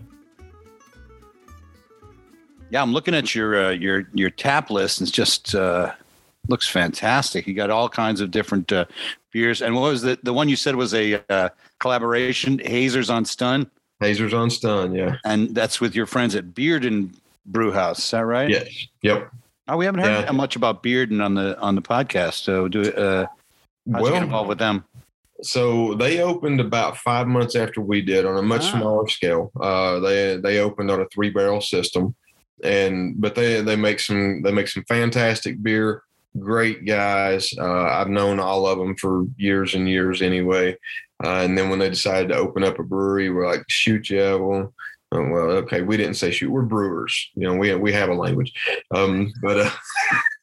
Yeah, 2.70 2.82
I'm 2.82 2.92
looking 2.92 3.16
at 3.16 3.34
your 3.34 3.68
uh, 3.68 3.70
your 3.70 4.10
your 4.14 4.30
tap 4.30 4.70
list 4.70 5.00
and 5.00 5.08
it's 5.08 5.16
just 5.16 5.56
uh, 5.56 5.94
looks 6.50 6.68
fantastic. 6.68 7.48
You 7.48 7.54
got 7.54 7.70
all 7.70 7.88
kinds 7.88 8.20
of 8.20 8.30
different 8.30 8.74
uh, 8.74 8.86
beers. 9.32 9.62
And 9.62 9.74
what 9.74 9.84
was 9.84 10.02
the 10.02 10.20
the 10.22 10.34
one 10.34 10.50
you 10.50 10.58
said 10.58 10.76
was 10.76 10.94
a 10.94 11.24
uh, 11.30 11.50
collaboration? 11.80 12.60
Hazers 12.60 13.10
on 13.10 13.24
Stun. 13.24 13.72
Hazers 14.02 14.34
on 14.34 14.50
Stun, 14.50 14.94
yeah. 14.94 15.16
And 15.24 15.56
that's 15.56 15.80
with 15.80 15.96
your 15.96 16.08
friends 16.08 16.36
at 16.36 16.54
Bearden 16.54 17.16
Brewhouse. 17.46 18.00
Is 18.00 18.12
that 18.12 18.26
right? 18.26 18.50
Yes. 18.50 18.88
Yep. 19.02 19.32
Oh, 19.68 19.78
we 19.78 19.86
haven't 19.86 20.02
heard 20.02 20.26
yeah. 20.26 20.32
much 20.32 20.56
about 20.56 20.82
Bearden 20.82 21.24
on 21.24 21.36
the 21.36 21.60
on 21.60 21.76
the 21.76 21.82
podcast. 21.82 22.44
So 22.44 22.68
do 22.68 22.84
uh, 22.84 23.26
how'd 23.92 24.02
well, 24.02 24.06
you 24.06 24.12
get 24.12 24.24
involved 24.24 24.50
with 24.50 24.60
them? 24.60 24.86
So 25.42 25.94
they 25.96 26.22
opened 26.22 26.60
about 26.62 26.98
five 26.98 27.28
months 27.28 27.56
after 27.56 27.82
we 27.82 28.02
did 28.02 28.26
on 28.26 28.38
a 28.38 28.42
much 28.42 28.64
ah. 28.66 28.78
smaller 28.78 29.08
scale. 29.08 29.52
Uh, 29.60 30.00
they 30.00 30.38
they 30.38 30.60
opened 30.60 30.90
on 30.90 31.02
a 31.02 31.08
three 31.14 31.30
barrel 31.30 31.62
system, 31.62 32.16
and 32.64 33.20
but 33.20 33.36
they 33.36 33.62
they 33.62 33.76
make 33.76 34.00
some 34.00 34.42
they 34.42 34.52
make 34.52 34.68
some 34.68 34.86
fantastic 34.88 35.62
beer. 35.62 36.04
Great 36.40 36.86
guys. 36.86 37.54
Uh, 37.58 37.84
I've 37.84 38.10
known 38.10 38.40
all 38.40 38.68
of 38.68 38.78
them 38.78 38.96
for 38.96 39.26
years 39.38 39.74
and 39.74 39.90
years 39.90 40.22
anyway. 40.22 40.78
Uh, 41.24 41.42
and 41.42 41.58
then 41.58 41.70
when 41.70 41.80
they 41.80 41.90
decided 41.90 42.30
to 42.30 42.36
open 42.36 42.64
up 42.64 42.78
a 42.78 42.84
brewery, 42.84 43.32
we're 43.32 43.50
like, 43.50 43.64
shoot, 43.68 44.10
yeah, 44.10 44.36
well, 44.36 44.72
Oh, 45.14 45.26
well, 45.30 45.50
okay, 45.52 45.84
we 45.84 45.96
didn't 45.96 46.16
say 46.16 46.32
shoot. 46.32 46.52
We're 46.52 46.64
brewers. 46.64 47.30
You 47.36 47.44
know, 47.44 47.56
we 47.56 47.74
we 47.76 47.94
have 47.94 48.10
a 48.10 48.14
language, 48.14 48.52
um, 48.94 49.32
but 49.42 49.72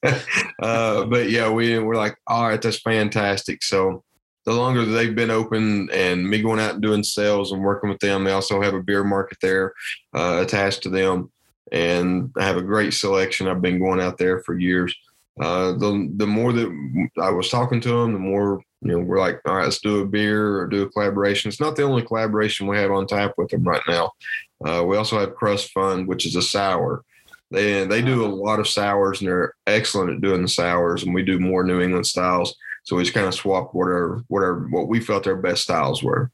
uh, 0.04 0.18
uh, 0.62 1.04
but 1.04 1.28
yeah, 1.28 1.50
we 1.50 1.78
we're 1.78 1.96
like, 1.96 2.16
all 2.26 2.48
right, 2.48 2.60
that's 2.60 2.80
fantastic. 2.80 3.62
So 3.62 4.02
the 4.46 4.54
longer 4.54 4.86
they've 4.86 5.14
been 5.14 5.30
open, 5.30 5.90
and 5.90 6.28
me 6.28 6.40
going 6.40 6.60
out 6.60 6.74
and 6.74 6.82
doing 6.82 7.02
sales 7.02 7.52
and 7.52 7.62
working 7.62 7.90
with 7.90 8.00
them, 8.00 8.24
they 8.24 8.32
also 8.32 8.62
have 8.62 8.72
a 8.74 8.82
beer 8.82 9.04
market 9.04 9.38
there 9.42 9.74
uh, 10.14 10.38
attached 10.42 10.82
to 10.84 10.88
them, 10.88 11.30
and 11.70 12.30
I 12.38 12.44
have 12.44 12.56
a 12.56 12.62
great 12.62 12.94
selection. 12.94 13.48
I've 13.48 13.62
been 13.62 13.78
going 13.78 14.00
out 14.00 14.16
there 14.16 14.40
for 14.40 14.58
years. 14.58 14.94
Uh, 15.40 15.72
the 15.72 16.10
the 16.16 16.26
more 16.26 16.52
that 16.52 17.08
I 17.20 17.30
was 17.30 17.50
talking 17.50 17.80
to 17.82 17.88
them, 17.88 18.12
the 18.12 18.18
more 18.18 18.62
you 18.82 18.92
know 18.92 18.98
we're 19.00 19.18
like, 19.18 19.40
all 19.46 19.56
right, 19.56 19.64
let's 19.64 19.80
do 19.80 20.00
a 20.00 20.06
beer 20.06 20.58
or 20.58 20.66
do 20.68 20.82
a 20.82 20.90
collaboration. 20.90 21.48
It's 21.48 21.60
not 21.60 21.74
the 21.74 21.82
only 21.82 22.02
collaboration 22.02 22.66
we 22.66 22.76
have 22.76 22.92
on 22.92 23.06
tap 23.06 23.34
with 23.36 23.48
them 23.48 23.64
right 23.64 23.82
now. 23.88 24.12
Uh, 24.64 24.84
we 24.84 24.96
also 24.96 25.18
have 25.18 25.34
Crust 25.34 25.70
Fund, 25.72 26.08
which 26.08 26.26
is 26.26 26.36
a 26.36 26.42
sour. 26.42 27.04
They 27.50 27.84
they 27.84 28.02
do 28.02 28.24
a 28.24 28.26
lot 28.26 28.58
of 28.58 28.68
sours 28.68 29.20
and 29.20 29.28
they're 29.28 29.54
excellent 29.66 30.10
at 30.10 30.20
doing 30.20 30.42
the 30.42 30.48
sours, 30.48 31.02
and 31.02 31.14
we 31.14 31.22
do 31.22 31.38
more 31.38 31.62
New 31.62 31.80
England 31.80 32.06
styles. 32.06 32.56
So 32.84 32.96
we 32.96 33.02
just 33.02 33.14
kind 33.14 33.26
of 33.26 33.34
swapped 33.34 33.74
whatever 33.74 34.24
whatever 34.28 34.66
what 34.70 34.88
we 34.88 35.00
felt 35.00 35.26
our 35.26 35.36
best 35.36 35.62
styles 35.62 36.02
were. 36.02 36.30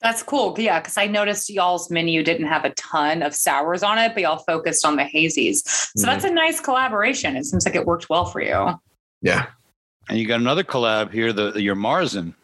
That's 0.00 0.22
cool. 0.22 0.54
Yeah, 0.56 0.80
because 0.80 0.96
I 0.96 1.06
noticed 1.06 1.50
y'all's 1.50 1.90
menu 1.90 2.22
didn't 2.22 2.46
have 2.46 2.64
a 2.64 2.70
ton 2.74 3.22
of 3.22 3.34
sours 3.34 3.82
on 3.82 3.98
it, 3.98 4.14
but 4.14 4.22
y'all 4.22 4.38
focused 4.38 4.86
on 4.86 4.94
the 4.94 5.02
hazies. 5.02 5.66
So 5.66 5.70
mm-hmm. 5.70 6.06
that's 6.06 6.24
a 6.24 6.30
nice 6.30 6.60
collaboration. 6.60 7.36
It 7.36 7.44
seems 7.44 7.66
like 7.66 7.74
it 7.74 7.84
worked 7.84 8.08
well 8.08 8.24
for 8.24 8.40
you. 8.40 8.78
Yeah. 9.22 9.46
And 10.08 10.18
you 10.18 10.26
got 10.26 10.40
another 10.40 10.62
collab 10.62 11.12
here, 11.12 11.32
the, 11.32 11.50
the 11.50 11.62
your 11.62 11.74
Marzen. 11.74 12.34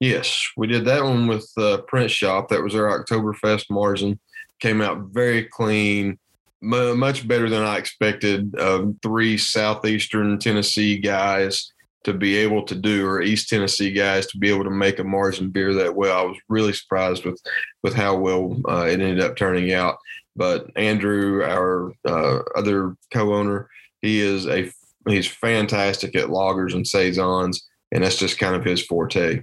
Yes, 0.00 0.46
we 0.56 0.66
did 0.66 0.84
that 0.84 1.02
one 1.02 1.26
with 1.26 1.50
uh, 1.56 1.78
Print 1.88 2.10
Shop. 2.10 2.48
That 2.50 2.62
was 2.62 2.74
our 2.74 3.02
Oktoberfest 3.02 3.68
Marzen. 3.70 4.18
Came 4.60 4.80
out 4.80 5.08
very 5.12 5.44
clean, 5.44 6.18
m- 6.62 6.98
much 6.98 7.26
better 7.26 7.48
than 7.48 7.62
I 7.62 7.76
expected. 7.78 8.58
Um, 8.58 8.98
three 9.02 9.36
southeastern 9.36 10.38
Tennessee 10.38 10.98
guys 10.98 11.70
to 12.04 12.12
be 12.12 12.36
able 12.36 12.62
to 12.64 12.74
do, 12.74 13.06
or 13.06 13.22
East 13.22 13.48
Tennessee 13.48 13.90
guys 13.90 14.26
to 14.26 14.38
be 14.38 14.50
able 14.50 14.64
to 14.64 14.70
make 14.70 14.98
a 14.98 15.04
Marzen 15.04 15.52
beer 15.52 15.72
that 15.74 15.94
well. 15.94 16.18
I 16.18 16.22
was 16.22 16.38
really 16.48 16.72
surprised 16.72 17.24
with 17.24 17.40
with 17.82 17.94
how 17.94 18.16
well 18.16 18.56
uh, 18.68 18.86
it 18.86 19.00
ended 19.00 19.20
up 19.20 19.36
turning 19.36 19.72
out. 19.72 19.96
But 20.36 20.70
Andrew, 20.76 21.42
our 21.42 21.92
uh, 22.06 22.40
other 22.56 22.96
co-owner, 23.12 23.68
he 24.02 24.20
is 24.20 24.46
a 24.46 24.70
he's 25.08 25.26
fantastic 25.26 26.14
at 26.14 26.28
lagers 26.28 26.74
and 26.74 26.86
saisons, 26.86 27.66
and 27.92 28.04
that's 28.04 28.18
just 28.18 28.38
kind 28.38 28.54
of 28.54 28.64
his 28.64 28.84
forte. 28.84 29.42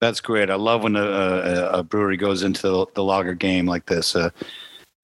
That's 0.00 0.20
great. 0.20 0.50
I 0.50 0.56
love 0.56 0.82
when 0.82 0.96
a, 0.96 1.02
a, 1.02 1.70
a 1.78 1.82
brewery 1.82 2.16
goes 2.16 2.42
into 2.42 2.62
the, 2.62 2.86
the, 2.94 3.02
lager 3.02 3.34
game 3.34 3.66
like 3.66 3.86
this. 3.86 4.14
Uh, 4.14 4.30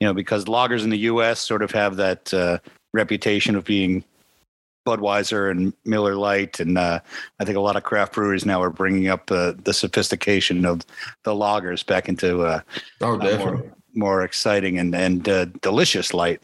you 0.00 0.06
know, 0.06 0.12
because 0.12 0.44
lagers 0.44 0.84
in 0.84 0.90
the 0.90 0.98
U.S. 0.98 1.40
sort 1.40 1.62
of 1.62 1.70
have 1.70 1.96
that 1.96 2.32
uh, 2.34 2.58
reputation 2.92 3.56
of 3.56 3.64
being 3.64 4.04
Budweiser 4.86 5.50
and 5.50 5.72
Miller 5.84 6.16
Lite, 6.16 6.60
and 6.60 6.76
uh, 6.76 7.00
I 7.38 7.44
think 7.44 7.56
a 7.56 7.60
lot 7.60 7.76
of 7.76 7.84
craft 7.84 8.14
breweries 8.14 8.44
now 8.44 8.60
are 8.62 8.70
bringing 8.70 9.08
up 9.08 9.26
the 9.26 9.58
the 9.62 9.72
sophistication 9.72 10.64
of 10.64 10.82
the 11.24 11.32
lagers 11.32 11.86
back 11.86 12.08
into 12.08 12.42
uh, 12.42 12.60
oh, 13.00 13.16
definitely 13.16 13.68
more, 13.68 13.76
more, 13.94 14.22
exciting 14.22 14.78
and 14.78 14.94
and 14.94 15.28
uh, 15.28 15.44
delicious 15.62 16.12
light. 16.12 16.42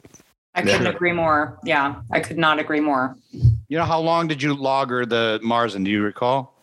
I 0.54 0.62
couldn't 0.62 0.84
yeah. 0.84 0.90
agree 0.90 1.12
more. 1.12 1.58
Yeah, 1.64 1.96
I 2.12 2.20
could 2.20 2.38
not 2.38 2.58
agree 2.58 2.80
more. 2.80 3.16
You 3.32 3.78
know, 3.78 3.84
how 3.84 4.00
long 4.00 4.28
did 4.28 4.42
you 4.42 4.54
lager 4.54 5.04
the 5.04 5.40
Marzen? 5.42 5.84
Do 5.84 5.90
you 5.90 6.02
recall? 6.02 6.57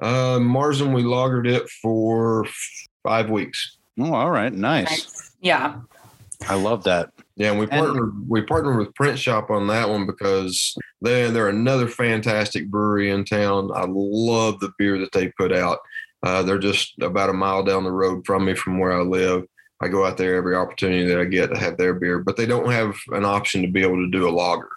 Uh, 0.00 0.38
Marzen, 0.38 0.94
we 0.94 1.02
lagered 1.02 1.48
it 1.48 1.68
for 1.82 2.46
five 3.02 3.30
weeks. 3.30 3.78
Oh, 3.98 4.14
all 4.14 4.30
right, 4.30 4.52
nice. 4.52 4.90
nice. 4.90 5.32
Yeah, 5.40 5.80
I 6.48 6.54
love 6.54 6.84
that. 6.84 7.10
Yeah, 7.36 7.50
and 7.50 7.58
we 7.58 7.66
partnered 7.66 8.12
and, 8.12 8.28
we 8.28 8.42
partnered 8.42 8.78
with 8.78 8.94
Print 8.94 9.18
Shop 9.18 9.50
on 9.50 9.66
that 9.68 9.88
one 9.88 10.06
because 10.06 10.76
they 11.00 11.30
they're 11.30 11.48
another 11.48 11.88
fantastic 11.88 12.68
brewery 12.68 13.10
in 13.10 13.24
town. 13.24 13.70
I 13.74 13.86
love 13.88 14.60
the 14.60 14.72
beer 14.78 14.98
that 14.98 15.12
they 15.12 15.28
put 15.28 15.52
out. 15.52 15.78
Uh, 16.22 16.42
they're 16.42 16.58
just 16.58 16.94
about 17.00 17.30
a 17.30 17.34
mile 17.34 17.64
down 17.64 17.84
the 17.84 17.90
road 17.90 18.24
from 18.24 18.44
me 18.44 18.54
from 18.54 18.78
where 18.78 18.92
I 18.92 19.02
live. 19.02 19.44
I 19.80 19.88
go 19.88 20.06
out 20.06 20.16
there 20.16 20.36
every 20.36 20.54
opportunity 20.54 21.04
that 21.06 21.18
I 21.18 21.24
get 21.24 21.52
to 21.52 21.58
have 21.58 21.76
their 21.76 21.94
beer, 21.94 22.20
but 22.20 22.36
they 22.36 22.46
don't 22.46 22.70
have 22.70 22.94
an 23.08 23.24
option 23.24 23.62
to 23.62 23.68
be 23.68 23.82
able 23.82 23.96
to 23.96 24.10
do 24.10 24.28
a 24.28 24.30
lager. 24.30 24.68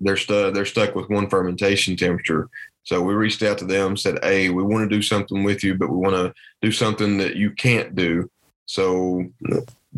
They're 0.00 0.16
stuck. 0.16 0.54
They're 0.54 0.64
stuck 0.64 0.94
with 0.94 1.08
one 1.08 1.28
fermentation 1.28 1.96
temperature. 1.96 2.48
So 2.84 3.00
we 3.00 3.14
reached 3.14 3.42
out 3.42 3.58
to 3.58 3.64
them, 3.64 3.96
said, 3.96 4.18
"Hey, 4.22 4.50
we 4.50 4.62
want 4.62 4.88
to 4.88 4.94
do 4.94 5.02
something 5.02 5.44
with 5.44 5.62
you, 5.62 5.74
but 5.74 5.90
we 5.90 5.96
want 5.96 6.16
to 6.16 6.34
do 6.60 6.72
something 6.72 7.18
that 7.18 7.36
you 7.36 7.50
can't 7.52 7.94
do." 7.94 8.30
So 8.66 9.24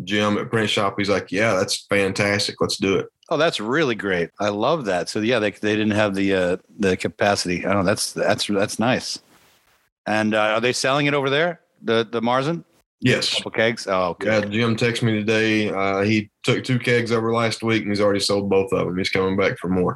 Jim 0.03 0.37
at 0.37 0.49
Print 0.49 0.69
Shop, 0.69 0.95
he's 0.97 1.09
like, 1.09 1.31
"Yeah, 1.31 1.55
that's 1.55 1.85
fantastic. 1.87 2.61
Let's 2.61 2.77
do 2.77 2.97
it." 2.97 3.07
Oh, 3.29 3.37
that's 3.37 3.59
really 3.59 3.95
great. 3.95 4.29
I 4.39 4.49
love 4.49 4.85
that. 4.85 5.09
So 5.09 5.19
yeah, 5.19 5.39
they 5.39 5.51
they 5.51 5.75
didn't 5.75 5.91
have 5.91 6.13
the 6.13 6.33
uh, 6.33 6.57
the 6.77 6.95
capacity. 6.95 7.65
I 7.65 7.73
don't 7.73 7.83
know. 7.83 7.89
That's 7.89 8.13
that's 8.13 8.47
that's 8.47 8.79
nice. 8.79 9.19
And 10.05 10.35
uh, 10.35 10.39
are 10.39 10.61
they 10.61 10.73
selling 10.73 11.07
it 11.07 11.13
over 11.13 11.29
there? 11.29 11.61
The 11.81 12.07
the 12.09 12.21
Marzen? 12.21 12.63
Yes. 13.01 13.33
A 13.33 13.35
couple 13.37 13.51
kegs. 13.51 13.87
Oh, 13.87 14.09
okay. 14.09 14.27
Yeah, 14.27 14.41
Jim 14.41 14.75
texted 14.75 15.03
me 15.03 15.13
today. 15.13 15.69
Uh, 15.69 16.01
he 16.01 16.29
took 16.43 16.63
two 16.63 16.79
kegs 16.79 17.11
over 17.11 17.33
last 17.33 17.61
week, 17.61 17.83
and 17.83 17.91
he's 17.91 18.01
already 18.01 18.19
sold 18.19 18.49
both 18.49 18.71
of 18.71 18.87
them. 18.87 18.97
He's 18.97 19.09
coming 19.09 19.37
back 19.37 19.57
for 19.59 19.67
more. 19.67 19.95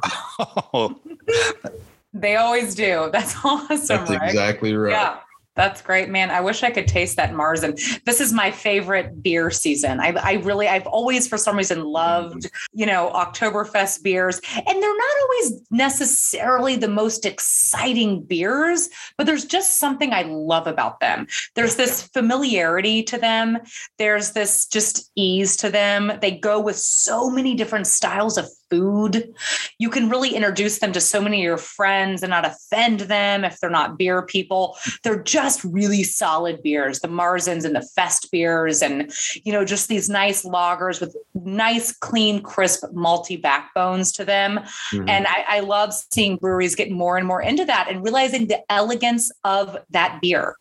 they 2.12 2.36
always 2.36 2.74
do. 2.74 3.08
That's 3.12 3.36
awesome. 3.44 3.68
That's 3.98 4.10
right? 4.10 4.28
exactly 4.28 4.74
right. 4.74 4.92
Yeah. 4.92 5.18
That's 5.56 5.82
great, 5.82 6.08
man. 6.08 6.30
I 6.30 6.40
wish 6.40 6.62
I 6.62 6.70
could 6.70 6.86
taste 6.86 7.16
that 7.16 7.34
Mars. 7.34 7.62
And 7.64 7.76
This 8.06 8.20
is 8.20 8.32
my 8.32 8.50
favorite 8.52 9.20
beer 9.22 9.50
season. 9.50 10.00
I, 10.00 10.12
I 10.12 10.32
really, 10.34 10.68
I've 10.68 10.86
always, 10.86 11.26
for 11.26 11.36
some 11.36 11.56
reason, 11.56 11.84
loved, 11.84 12.48
you 12.72 12.86
know, 12.86 13.10
Oktoberfest 13.12 14.02
beers. 14.02 14.40
And 14.54 14.82
they're 14.82 14.96
not 14.96 15.16
always 15.22 15.60
necessarily 15.70 16.76
the 16.76 16.88
most 16.88 17.26
exciting 17.26 18.22
beers, 18.22 18.88
but 19.18 19.26
there's 19.26 19.44
just 19.44 19.78
something 19.78 20.12
I 20.12 20.22
love 20.22 20.68
about 20.68 21.00
them. 21.00 21.26
There's 21.56 21.74
this 21.74 22.04
familiarity 22.04 23.02
to 23.02 23.18
them, 23.18 23.58
there's 23.98 24.32
this 24.32 24.66
just 24.66 25.10
ease 25.16 25.56
to 25.58 25.68
them. 25.68 26.12
They 26.22 26.38
go 26.38 26.60
with 26.60 26.76
so 26.76 27.28
many 27.28 27.54
different 27.54 27.88
styles 27.88 28.38
of 28.38 28.48
food. 28.70 29.34
You 29.78 29.90
can 29.90 30.08
really 30.08 30.34
introduce 30.34 30.78
them 30.78 30.92
to 30.92 31.00
so 31.00 31.20
many 31.20 31.40
of 31.40 31.44
your 31.44 31.58
friends 31.58 32.22
and 32.22 32.30
not 32.30 32.46
offend 32.46 33.00
them 33.00 33.44
if 33.44 33.58
they're 33.60 33.70
not 33.70 33.98
beer 33.98 34.22
people. 34.22 34.76
They're 35.02 35.22
just 35.22 35.64
really 35.64 36.02
solid 36.02 36.62
beers, 36.62 37.00
the 37.00 37.08
Marzens 37.08 37.64
and 37.64 37.74
the 37.74 37.86
Fest 37.94 38.30
beers, 38.30 38.82
and 38.82 39.12
you 39.44 39.52
know, 39.52 39.64
just 39.64 39.88
these 39.88 40.08
nice 40.08 40.44
lagers 40.44 41.00
with 41.00 41.16
nice, 41.34 41.92
clean, 41.92 42.42
crisp, 42.42 42.84
malty 42.94 43.40
backbones 43.40 44.12
to 44.12 44.24
them. 44.24 44.60
Mm-hmm. 44.92 45.08
And 45.08 45.26
I, 45.26 45.44
I 45.48 45.60
love 45.60 45.92
seeing 46.12 46.36
breweries 46.36 46.74
get 46.74 46.90
more 46.90 47.16
and 47.16 47.26
more 47.26 47.42
into 47.42 47.64
that 47.64 47.88
and 47.90 48.02
realizing 48.04 48.46
the 48.46 48.60
elegance 48.70 49.30
of 49.44 49.76
that 49.90 50.20
beer. 50.20 50.56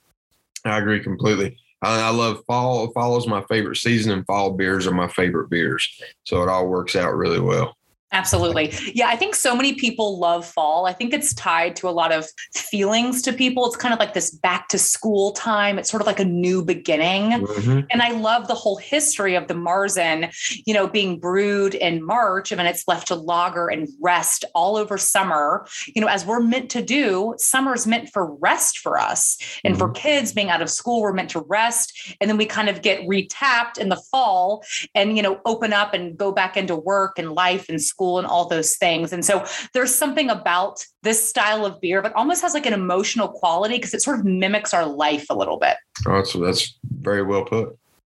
I 0.65 0.77
agree 0.79 1.01
completely. 1.01 1.57
I, 1.81 2.09
love 2.09 2.43
fall. 2.45 2.91
Fall 2.91 3.17
is 3.17 3.27
my 3.27 3.41
favorite 3.43 3.77
season, 3.77 4.11
and 4.11 4.25
fall 4.25 4.51
beers 4.51 4.85
are 4.85 4.93
my 4.93 5.07
favorite 5.07 5.49
beers. 5.49 5.87
So 6.25 6.43
it 6.43 6.49
all 6.49 6.67
works 6.67 6.95
out 6.95 7.15
really 7.15 7.39
well. 7.39 7.77
Absolutely. 8.11 8.73
Yeah, 8.95 9.07
I 9.07 9.15
think 9.15 9.35
so 9.35 9.55
many 9.55 9.73
people 9.75 10.17
love 10.17 10.43
fall. 10.43 10.87
I 10.87 10.93
think 10.93 11.13
it's 11.13 11.31
tied 11.35 11.75
to 11.75 11.87
a 11.87 11.91
lot 11.91 12.11
of 12.11 12.25
feelings 12.55 13.21
to 13.21 13.31
people. 13.31 13.67
It's 13.67 13.75
kind 13.75 13.93
of 13.93 13.99
like 13.99 14.15
this 14.15 14.31
back 14.31 14.67
to 14.69 14.79
school 14.79 15.31
time. 15.33 15.77
It's 15.77 15.91
sort 15.91 16.01
of 16.01 16.07
like 16.07 16.19
a 16.19 16.25
new 16.25 16.65
beginning. 16.65 17.45
Mm-hmm. 17.45 17.81
And 17.91 18.01
I 18.01 18.11
love 18.11 18.47
the 18.47 18.55
whole 18.55 18.77
history 18.77 19.35
of 19.35 19.47
the 19.47 19.53
Marzen, 19.53 20.33
you 20.65 20.73
know, 20.73 20.87
being 20.87 21.19
brewed 21.19 21.75
in 21.75 22.03
March 22.03 22.51
and 22.51 22.57
then 22.57 22.65
it's 22.65 22.87
left 22.87 23.09
to 23.09 23.15
lager 23.15 23.67
and 23.67 23.87
rest 24.01 24.43
all 24.55 24.75
over 24.75 24.97
summer. 24.97 25.67
You 25.93 26.01
know, 26.01 26.07
as 26.07 26.25
we're 26.25 26.41
meant 26.41 26.71
to 26.71 26.81
do, 26.81 27.35
summer's 27.37 27.85
meant 27.85 28.09
for 28.09 28.33
rest 28.37 28.79
for 28.79 28.97
us. 28.97 29.37
And 29.63 29.75
mm-hmm. 29.75 29.79
for 29.79 29.91
kids 29.91 30.33
being 30.33 30.49
out 30.49 30.63
of 30.63 30.71
school, 30.71 31.01
we're 31.01 31.13
meant 31.13 31.29
to 31.31 31.41
rest. 31.41 32.15
And 32.19 32.27
then 32.27 32.37
we 32.37 32.47
kind 32.47 32.69
of 32.69 32.81
get 32.81 33.01
retapped 33.01 33.77
in 33.77 33.89
the 33.89 34.01
fall 34.09 34.63
and, 34.95 35.15
you 35.15 35.21
know, 35.21 35.39
open 35.45 35.73
up 35.73 35.93
and 35.93 36.17
go 36.17 36.31
back 36.31 36.57
into 36.57 36.75
work 36.75 37.19
and 37.19 37.33
life 37.33 37.69
and 37.69 37.79
school 37.79 37.98
school 37.99 38.17
and 38.17 38.25
all 38.25 38.47
those 38.47 38.77
things. 38.77 39.11
And 39.11 39.25
so 39.25 39.45
there's 39.73 39.93
something 39.93 40.29
about 40.29 40.85
this 41.03 41.29
style 41.29 41.65
of 41.65 41.81
beer, 41.81 42.01
but 42.01 42.13
almost 42.13 42.41
has 42.41 42.53
like 42.53 42.65
an 42.65 42.71
emotional 42.71 43.27
quality 43.27 43.75
because 43.75 43.93
it 43.93 44.01
sort 44.01 44.19
of 44.19 44.25
mimics 44.25 44.73
our 44.73 44.85
life 44.85 45.25
a 45.29 45.35
little 45.35 45.57
bit. 45.57 45.75
Oh, 46.07 46.23
so 46.23 46.39
that's 46.39 46.79
very 47.01 47.23
well 47.23 47.43
put. 47.43 47.77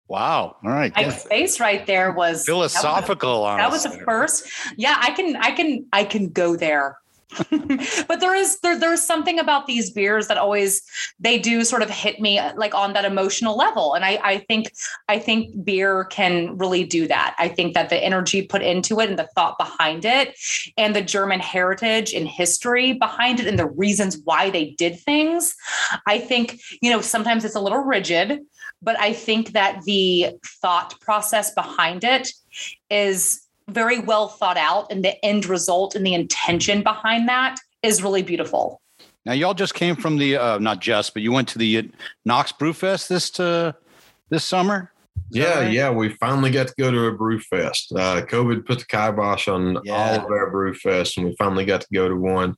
Wow. 0.09 0.57
All 0.65 0.71
right. 0.71 0.93
My 0.95 1.09
face 1.09 1.61
right 1.61 1.85
there 1.85 2.11
was 2.11 2.45
philosophical. 2.45 3.45
That 3.45 3.71
was, 3.71 3.83
that 3.83 3.89
was 3.91 3.97
the 3.99 4.03
first. 4.03 4.49
Yeah, 4.75 4.97
I 4.99 5.11
can, 5.11 5.37
I 5.37 5.51
can, 5.51 5.85
I 5.93 6.03
can 6.03 6.29
go 6.29 6.57
there 6.57 6.97
but 8.07 8.19
there 8.19 8.35
is 8.35 8.59
there, 8.61 8.77
there's 8.77 9.03
something 9.03 9.39
about 9.39 9.67
these 9.67 9.91
beers 9.91 10.27
that 10.27 10.37
always 10.37 10.81
they 11.19 11.37
do 11.37 11.63
sort 11.63 11.81
of 11.81 11.89
hit 11.89 12.19
me 12.19 12.39
uh, 12.39 12.53
like 12.55 12.73
on 12.73 12.93
that 12.93 13.05
emotional 13.05 13.55
level. 13.55 13.93
And 13.93 14.03
I, 14.03 14.19
I 14.23 14.37
think 14.39 14.71
i 15.07 15.19
think 15.19 15.63
beer 15.63 16.05
can 16.05 16.57
really 16.57 16.83
do 16.83 17.07
that. 17.07 17.35
I 17.37 17.47
think 17.47 17.73
that 17.75 17.89
the 17.89 18.03
energy 18.03 18.41
put 18.41 18.61
into 18.61 18.99
it 18.99 19.09
and 19.09 19.19
the 19.19 19.29
thought 19.35 19.57
behind 19.57 20.05
it 20.05 20.37
and 20.77 20.95
the 20.95 21.01
german 21.01 21.39
heritage 21.39 22.13
and 22.13 22.27
history 22.27 22.93
behind 22.93 23.39
it 23.39 23.47
and 23.47 23.59
the 23.59 23.67
reasons 23.67 24.17
why 24.23 24.49
they 24.49 24.71
did 24.71 24.99
things 24.99 25.55
i 26.07 26.17
think 26.17 26.59
you 26.81 26.91
know 26.91 27.01
sometimes 27.01 27.45
it's 27.45 27.55
a 27.55 27.59
little 27.59 27.79
rigid 27.79 28.39
but 28.81 28.99
i 28.99 29.13
think 29.13 29.51
that 29.51 29.81
the 29.83 30.31
thought 30.61 30.99
process 31.01 31.53
behind 31.53 32.03
it 32.03 32.31
is 32.89 33.41
very 33.71 33.99
well 33.99 34.27
thought 34.27 34.57
out 34.57 34.91
and 34.91 35.03
the 35.03 35.23
end 35.25 35.45
result 35.45 35.95
and 35.95 36.05
the 36.05 36.13
intention 36.13 36.83
behind 36.83 37.27
that 37.29 37.59
is 37.83 38.03
really 38.03 38.23
beautiful. 38.23 38.81
Now 39.25 39.33
y'all 39.33 39.53
just 39.53 39.73
came 39.73 39.95
from 39.95 40.17
the 40.17 40.37
uh, 40.37 40.57
not 40.59 40.79
just, 40.79 41.13
but 41.13 41.21
you 41.21 41.31
went 41.31 41.47
to 41.49 41.59
the 41.59 41.77
uh, 41.77 41.83
Knox 42.25 42.51
Brew 42.51 42.73
Fest 42.73 43.09
this 43.09 43.29
to 43.31 43.75
this 44.29 44.43
summer. 44.43 44.91
Yeah, 45.31 45.59
right? 45.59 45.71
yeah, 45.71 45.91
we 45.91 46.09
finally 46.09 46.49
got 46.49 46.67
to 46.67 46.73
go 46.77 46.89
to 46.91 47.05
a 47.05 47.11
brew 47.11 47.39
fest. 47.39 47.91
Uh, 47.91 48.21
COVID 48.25 48.65
put 48.65 48.79
the 48.79 48.85
kibosh 48.85 49.47
on 49.47 49.77
yeah. 49.83 49.93
all 49.93 50.25
of 50.25 50.31
our 50.31 50.49
brew 50.49 50.73
fests, 50.73 51.17
and 51.17 51.25
we 51.27 51.35
finally 51.37 51.65
got 51.65 51.81
to 51.81 51.87
go 51.93 52.07
to 52.07 52.15
one. 52.15 52.55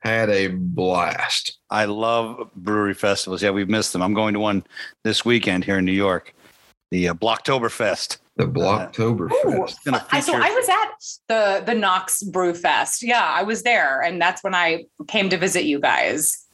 Had 0.00 0.30
a 0.30 0.48
blast. 0.48 1.58
I 1.70 1.84
love 1.84 2.50
brewery 2.56 2.94
festivals. 2.94 3.42
Yeah, 3.42 3.50
we've 3.50 3.68
missed 3.68 3.92
them. 3.92 4.02
I'm 4.02 4.14
going 4.14 4.34
to 4.34 4.40
one 4.40 4.64
this 5.04 5.24
weekend 5.24 5.64
here 5.64 5.78
in 5.78 5.84
New 5.84 5.92
York, 5.92 6.34
the 6.90 7.08
uh, 7.08 7.14
Blocktoberfest. 7.14 8.18
The 8.36 8.44
Blocktober 8.44 9.30
uh, 9.30 9.66
Fest. 9.66 9.80
I, 10.10 10.20
so 10.20 10.34
I 10.34 10.50
was 10.50 10.68
at 10.68 10.92
the 11.28 11.64
the 11.66 11.74
Knox 11.74 12.22
Brew 12.22 12.54
Fest. 12.54 13.02
Yeah, 13.02 13.24
I 13.24 13.42
was 13.42 13.62
there, 13.62 14.00
and 14.00 14.20
that's 14.20 14.42
when 14.42 14.54
I 14.54 14.86
came 15.06 15.28
to 15.28 15.36
visit 15.36 15.64
you 15.64 15.78
guys. 15.78 16.46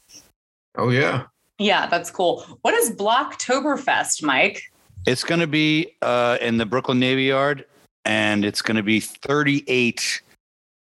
Oh 0.77 0.91
yeah. 0.91 1.25
Yeah, 1.59 1.87
that's 1.89 2.11
cool. 2.11 2.45
What 2.63 2.75
is 2.75 2.91
Blocktoberfest, 2.93 4.23
Mike? 4.23 4.63
It's 5.07 5.25
going 5.25 5.41
to 5.41 5.47
be 5.49 5.97
uh, 6.03 6.39
in 6.41 6.57
the 6.57 6.67
Brooklyn 6.67 7.01
Navy 7.01 7.25
Yard, 7.25 7.65
and 8.05 8.45
it's 8.45 8.63
going 8.63 8.77
to 8.77 8.83
be 8.83 9.01
38 9.01 10.23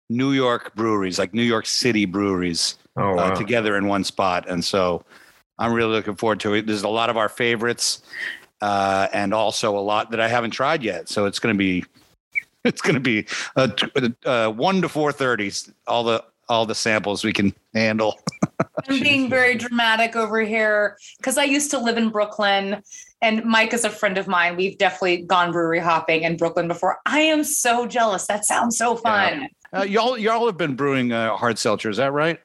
New 0.09 0.31
York 0.31 0.75
breweries, 0.75 1.17
like 1.17 1.33
New 1.33 1.43
York 1.43 1.65
City 1.65 2.05
breweries, 2.05 2.77
oh, 2.97 3.01
uh, 3.01 3.15
wow. 3.15 3.23
uh, 3.23 3.35
together 3.35 3.77
in 3.77 3.87
one 3.87 4.03
spot. 4.03 4.49
And 4.49 4.63
so 4.63 5.03
I'm 5.57 5.73
really 5.73 5.93
looking 5.93 6.15
forward 6.15 6.41
to 6.41 6.53
it. 6.53 6.67
There's 6.67 6.83
a 6.83 6.89
lot 6.89 7.09
of 7.09 7.17
our 7.17 7.29
favorites 7.29 8.01
uh, 8.61 9.07
and 9.13 9.33
also 9.33 9.77
a 9.77 9.81
lot 9.81 10.11
that 10.11 10.19
I 10.19 10.27
haven't 10.27 10.51
tried 10.51 10.83
yet. 10.83 11.09
So 11.09 11.25
it's 11.25 11.39
going 11.39 11.53
to 11.53 11.57
be 11.57 11.83
it's 12.63 12.81
going 12.81 12.95
to 12.95 12.99
be 12.99 13.25
a, 13.55 13.71
a, 13.95 14.29
a 14.29 14.49
one 14.49 14.81
to 14.81 14.89
four 14.89 15.11
thirties. 15.11 15.71
All 15.87 16.03
the 16.03 16.23
all 16.47 16.65
the 16.65 16.75
samples 16.75 17.23
we 17.23 17.33
can 17.33 17.53
handle. 17.73 18.19
I'm 18.87 18.99
being 18.99 19.29
very 19.29 19.55
dramatic 19.55 20.15
over 20.15 20.41
here 20.41 20.97
because 21.17 21.37
I 21.37 21.43
used 21.43 21.71
to 21.71 21.79
live 21.79 21.97
in 21.97 22.09
Brooklyn 22.09 22.83
and 23.21 23.43
Mike 23.43 23.73
is 23.73 23.83
a 23.83 23.89
friend 23.89 24.17
of 24.17 24.27
mine. 24.27 24.55
We've 24.55 24.77
definitely 24.77 25.23
gone 25.23 25.51
brewery 25.51 25.79
hopping 25.79 26.23
in 26.23 26.37
Brooklyn 26.37 26.67
before. 26.67 26.99
I 27.05 27.21
am 27.21 27.43
so 27.43 27.87
jealous. 27.87 28.27
That 28.27 28.45
sounds 28.45 28.77
so 28.77 28.95
fun. 28.95 29.47
Yeah. 29.73 29.79
Uh, 29.79 29.83
y'all, 29.83 30.17
y'all 30.17 30.45
have 30.45 30.57
been 30.57 30.75
brewing 30.75 31.11
uh, 31.11 31.35
hard 31.35 31.57
seltzer. 31.57 31.89
Is 31.89 31.97
that 31.97 32.11
right? 32.11 32.39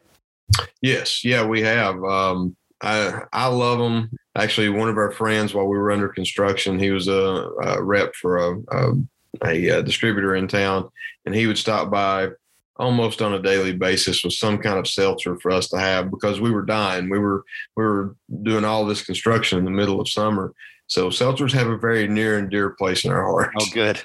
Yes. 0.81 1.25
Yeah, 1.25 1.45
we 1.45 1.61
have. 1.61 2.03
Um, 2.03 2.57
I 2.83 3.23
I 3.33 3.47
love 3.49 3.79
them. 3.79 4.11
Actually, 4.37 4.69
one 4.69 4.89
of 4.89 4.97
our 4.97 5.11
friends, 5.11 5.55
while 5.55 5.67
we 5.67 5.77
were 5.77 5.91
under 5.91 6.09
construction, 6.09 6.79
he 6.79 6.91
was 6.91 7.09
a, 7.09 7.51
a 7.63 7.83
rep 7.83 8.15
for 8.15 8.39
a, 8.39 8.95
a, 9.43 9.69
a 9.69 9.83
distributor 9.83 10.35
in 10.35 10.49
town, 10.49 10.89
and 11.27 11.35
he 11.35 11.47
would 11.47 11.59
stop 11.59 11.91
by 11.91 12.29
almost 12.77 13.21
on 13.21 13.35
a 13.35 13.43
daily 13.43 13.73
basis 13.73 14.25
with 14.25 14.33
some 14.33 14.57
kind 14.57 14.79
of 14.79 14.89
seltzer 14.89 15.39
for 15.39 15.51
us 15.51 15.69
to 15.69 15.79
have 15.79 16.11
because 16.11 16.41
we 16.41 16.51
were 16.51 16.65
dying. 16.65 17.11
We 17.11 17.19
were 17.19 17.45
we 17.77 17.85
were 17.85 18.17
doing 18.43 18.65
all 18.65 18.87
this 18.87 19.05
construction 19.05 19.59
in 19.59 19.65
the 19.65 19.71
middle 19.71 20.01
of 20.01 20.09
summer. 20.09 20.53
So 20.87 21.09
seltzers 21.09 21.53
have 21.53 21.69
a 21.69 21.79
very 21.79 22.09
near 22.09 22.37
and 22.37 22.51
dear 22.51 22.71
place 22.71 23.05
in 23.05 23.13
our 23.13 23.23
hearts. 23.23 23.55
Oh, 23.61 23.67
good. 23.73 24.03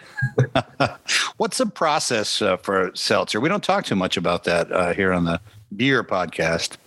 What's 1.38 1.58
the 1.58 1.66
process 1.66 2.44
uh, 2.44 2.58
for 2.58 2.92
seltzer? 2.94 3.40
We 3.40 3.50
don't 3.50 3.64
talk 3.64 3.86
too 3.86 3.96
much 3.96 4.18
about 4.18 4.44
that 4.44 4.72
uh, 4.72 4.94
here 4.94 5.12
on 5.12 5.26
the 5.26 5.42
beer 5.76 6.04
podcast 6.04 6.78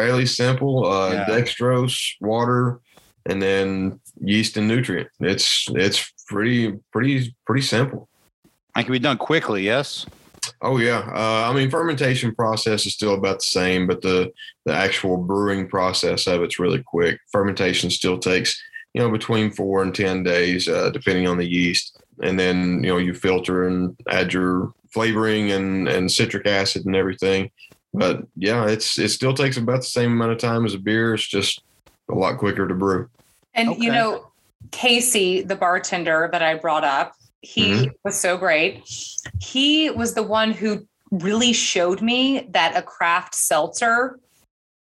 fairly 0.00 0.24
simple. 0.24 0.90
Uh, 0.90 1.12
yeah. 1.12 1.26
Dextrose, 1.26 2.14
water, 2.20 2.80
and 3.26 3.42
then 3.42 4.00
yeast 4.20 4.56
and 4.56 4.66
nutrient. 4.66 5.08
It's 5.20 5.66
it's 5.74 6.12
pretty 6.26 6.72
pretty 6.92 7.34
pretty 7.46 7.62
simple. 7.62 8.08
And 8.74 8.86
can 8.86 8.92
be 8.92 8.98
done 8.98 9.18
quickly. 9.18 9.62
Yes. 9.62 10.06
Oh 10.62 10.78
yeah. 10.78 11.00
Uh, 11.14 11.50
I 11.50 11.54
mean, 11.54 11.70
fermentation 11.70 12.34
process 12.34 12.86
is 12.86 12.94
still 12.94 13.14
about 13.14 13.40
the 13.40 13.46
same, 13.46 13.86
but 13.86 14.00
the 14.00 14.32
the 14.64 14.72
actual 14.72 15.18
brewing 15.18 15.68
process 15.68 16.26
of 16.26 16.42
it's 16.42 16.58
really 16.58 16.82
quick. 16.82 17.20
Fermentation 17.30 17.90
still 17.90 18.18
takes 18.18 18.60
you 18.94 19.02
know 19.02 19.10
between 19.10 19.50
four 19.50 19.82
and 19.82 19.94
ten 19.94 20.22
days, 20.22 20.66
uh, 20.66 20.90
depending 20.90 21.28
on 21.28 21.36
the 21.36 21.50
yeast. 21.50 21.98
And 22.22 22.38
then 22.38 22.82
you 22.82 22.90
know 22.90 22.98
you 22.98 23.12
filter 23.12 23.66
and 23.66 23.96
add 24.08 24.32
your 24.32 24.72
flavoring 24.94 25.50
and 25.50 25.88
and 25.88 26.10
citric 26.10 26.46
acid 26.46 26.86
and 26.86 26.96
everything 26.96 27.50
but 27.92 28.22
yeah, 28.36 28.66
it's 28.66 28.98
it 28.98 29.08
still 29.10 29.34
takes 29.34 29.56
about 29.56 29.78
the 29.78 29.82
same 29.82 30.12
amount 30.12 30.32
of 30.32 30.38
time 30.38 30.64
as 30.64 30.74
a 30.74 30.78
beer. 30.78 31.14
It's 31.14 31.26
just 31.26 31.62
a 32.10 32.14
lot 32.14 32.38
quicker 32.38 32.66
to 32.66 32.74
brew. 32.74 33.08
And 33.54 33.70
okay. 33.70 33.84
you 33.84 33.92
know, 33.92 34.30
Casey, 34.70 35.42
the 35.42 35.56
bartender 35.56 36.28
that 36.32 36.42
I 36.42 36.54
brought 36.54 36.84
up, 36.84 37.14
he 37.40 37.72
mm-hmm. 37.72 37.90
was 38.04 38.18
so 38.18 38.36
great. 38.36 38.82
He 39.40 39.90
was 39.90 40.14
the 40.14 40.22
one 40.22 40.52
who 40.52 40.86
really 41.10 41.52
showed 41.52 42.00
me 42.00 42.46
that 42.50 42.76
a 42.76 42.82
craft 42.82 43.34
seltzer 43.34 44.18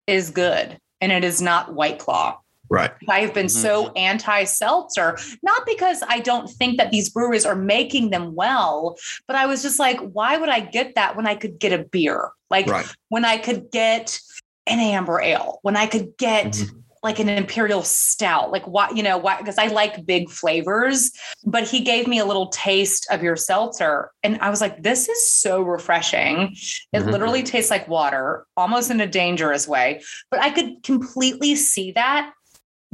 is 0.08 0.30
good 0.30 0.78
and 1.00 1.12
it 1.12 1.24
is 1.24 1.42
not 1.42 1.74
White 1.74 2.00
Claw. 2.00 2.40
Right. 2.70 2.92
I 3.10 3.20
have 3.20 3.34
been 3.34 3.48
mm-hmm. 3.48 3.62
so 3.62 3.92
anti 3.94 4.44
seltzer, 4.44 5.18
not 5.44 5.66
because 5.66 6.04
I 6.08 6.20
don't 6.20 6.50
think 6.50 6.78
that 6.78 6.92
these 6.92 7.10
breweries 7.10 7.46
are 7.46 7.56
making 7.56 8.10
them 8.10 8.36
well, 8.36 8.98
but 9.28 9.36
I 9.36 9.46
was 9.46 9.62
just 9.62 9.80
like, 9.80 10.00
why 10.00 10.38
would 10.38 10.50
I 10.50 10.60
get 10.60 10.96
that 10.96 11.16
when 11.16 11.28
I 11.28 11.36
could 11.36 11.60
get 11.60 11.74
a 11.74 11.84
beer? 11.84 12.32
Like 12.50 12.68
right. 12.68 12.86
when 13.10 13.26
I 13.26 13.38
could 13.38 13.72
get 13.72 14.20
an 14.66 14.80
amber 14.80 15.22
ale, 15.22 15.60
when 15.62 15.76
I 15.76 15.88
could 15.88 16.18
get 16.18 16.52
mm-hmm. 16.52 16.78
like 17.04 17.20
an 17.20 17.30
imperial 17.30 17.84
stout. 17.84 18.52
Like 18.52 18.68
what, 18.68 18.98
you 18.98 19.04
know, 19.04 19.18
why? 19.18 19.38
Because 19.38 19.58
I 19.58 19.68
like 19.68 20.06
big 20.06 20.30
flavors, 20.30 21.12
but 21.46 21.64
he 21.64 21.82
gave 21.82 22.08
me 22.08 22.20
a 22.20 22.26
little 22.26 22.48
taste 22.48 23.08
of 23.12 23.24
your 23.24 23.36
seltzer. 23.36 24.12
And 24.24 24.38
I 24.42 24.50
was 24.50 24.62
like, 24.62 24.84
this 24.84 25.08
is 25.08 25.32
so 25.32 25.62
refreshing. 25.62 26.56
It 26.94 27.04
Mhm. 27.04 27.12
literally 27.12 27.44
tastes 27.44 27.72
like 27.72 27.88
water, 27.88 28.46
almost 28.58 28.92
in 28.92 29.00
a 29.00 29.08
dangerous 29.08 29.68
way. 29.68 30.02
But 30.30 30.42
I 30.42 30.50
could 30.50 30.84
completely 30.84 31.56
see 31.56 31.92
that 31.94 32.32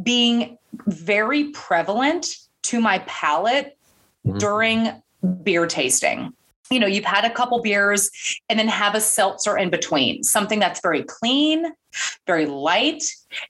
being 0.01 0.58
very 0.88 1.45
prevalent 1.51 2.27
to 2.63 2.79
my 2.79 2.99
palate 2.99 3.77
Mhm. 4.25 4.39
during 4.39 5.03
beer 5.43 5.67
tasting. 5.67 6.34
You 6.69 6.79
know, 6.79 6.88
you've 6.88 7.06
had 7.06 7.25
a 7.25 7.29
couple 7.29 7.62
beers 7.62 8.10
and 8.49 8.58
then 8.58 8.67
have 8.67 8.95
a 8.95 9.01
seltzer 9.01 9.58
in 9.58 9.69
between, 9.69 10.23
something 10.23 10.60
that's 10.60 10.79
very 10.82 11.03
clean, 11.03 11.67
very 12.25 12.45
light. 12.45 13.03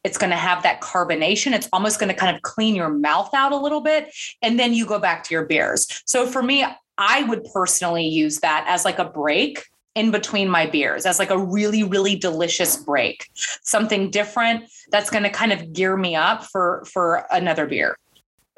It's 0.03 0.17
going 0.17 0.31
to 0.31 0.35
have 0.35 0.63
that 0.63 0.81
carbonation. 0.81 1.53
It's 1.53 1.69
almost 1.71 1.99
going 1.99 2.09
to 2.09 2.15
kind 2.15 2.35
of 2.35 2.41
clean 2.41 2.75
your 2.75 2.89
mouth 2.89 3.29
out 3.33 3.51
a 3.51 3.57
little 3.57 3.81
bit. 3.81 4.13
And 4.41 4.59
then 4.59 4.73
you 4.73 4.85
go 4.85 4.99
back 4.99 5.23
to 5.25 5.33
your 5.33 5.45
beers. 5.45 5.87
So 6.05 6.27
for 6.27 6.43
me, 6.43 6.65
I 6.97 7.23
would 7.23 7.45
personally 7.53 8.07
use 8.07 8.39
that 8.39 8.65
as 8.67 8.83
like 8.83 8.99
a 8.99 9.05
break 9.05 9.63
in 9.95 10.11
between 10.11 10.49
my 10.49 10.65
beers, 10.65 11.05
as 11.05 11.19
like 11.19 11.29
a 11.29 11.37
really, 11.37 11.83
really 11.83 12.15
delicious 12.15 12.77
break, 12.77 13.29
something 13.33 14.09
different 14.09 14.65
that's 14.91 15.09
going 15.09 15.23
to 15.23 15.29
kind 15.29 15.51
of 15.51 15.73
gear 15.73 15.95
me 15.95 16.15
up 16.15 16.45
for 16.45 16.83
for 16.91 17.25
another 17.31 17.65
beer. 17.65 17.95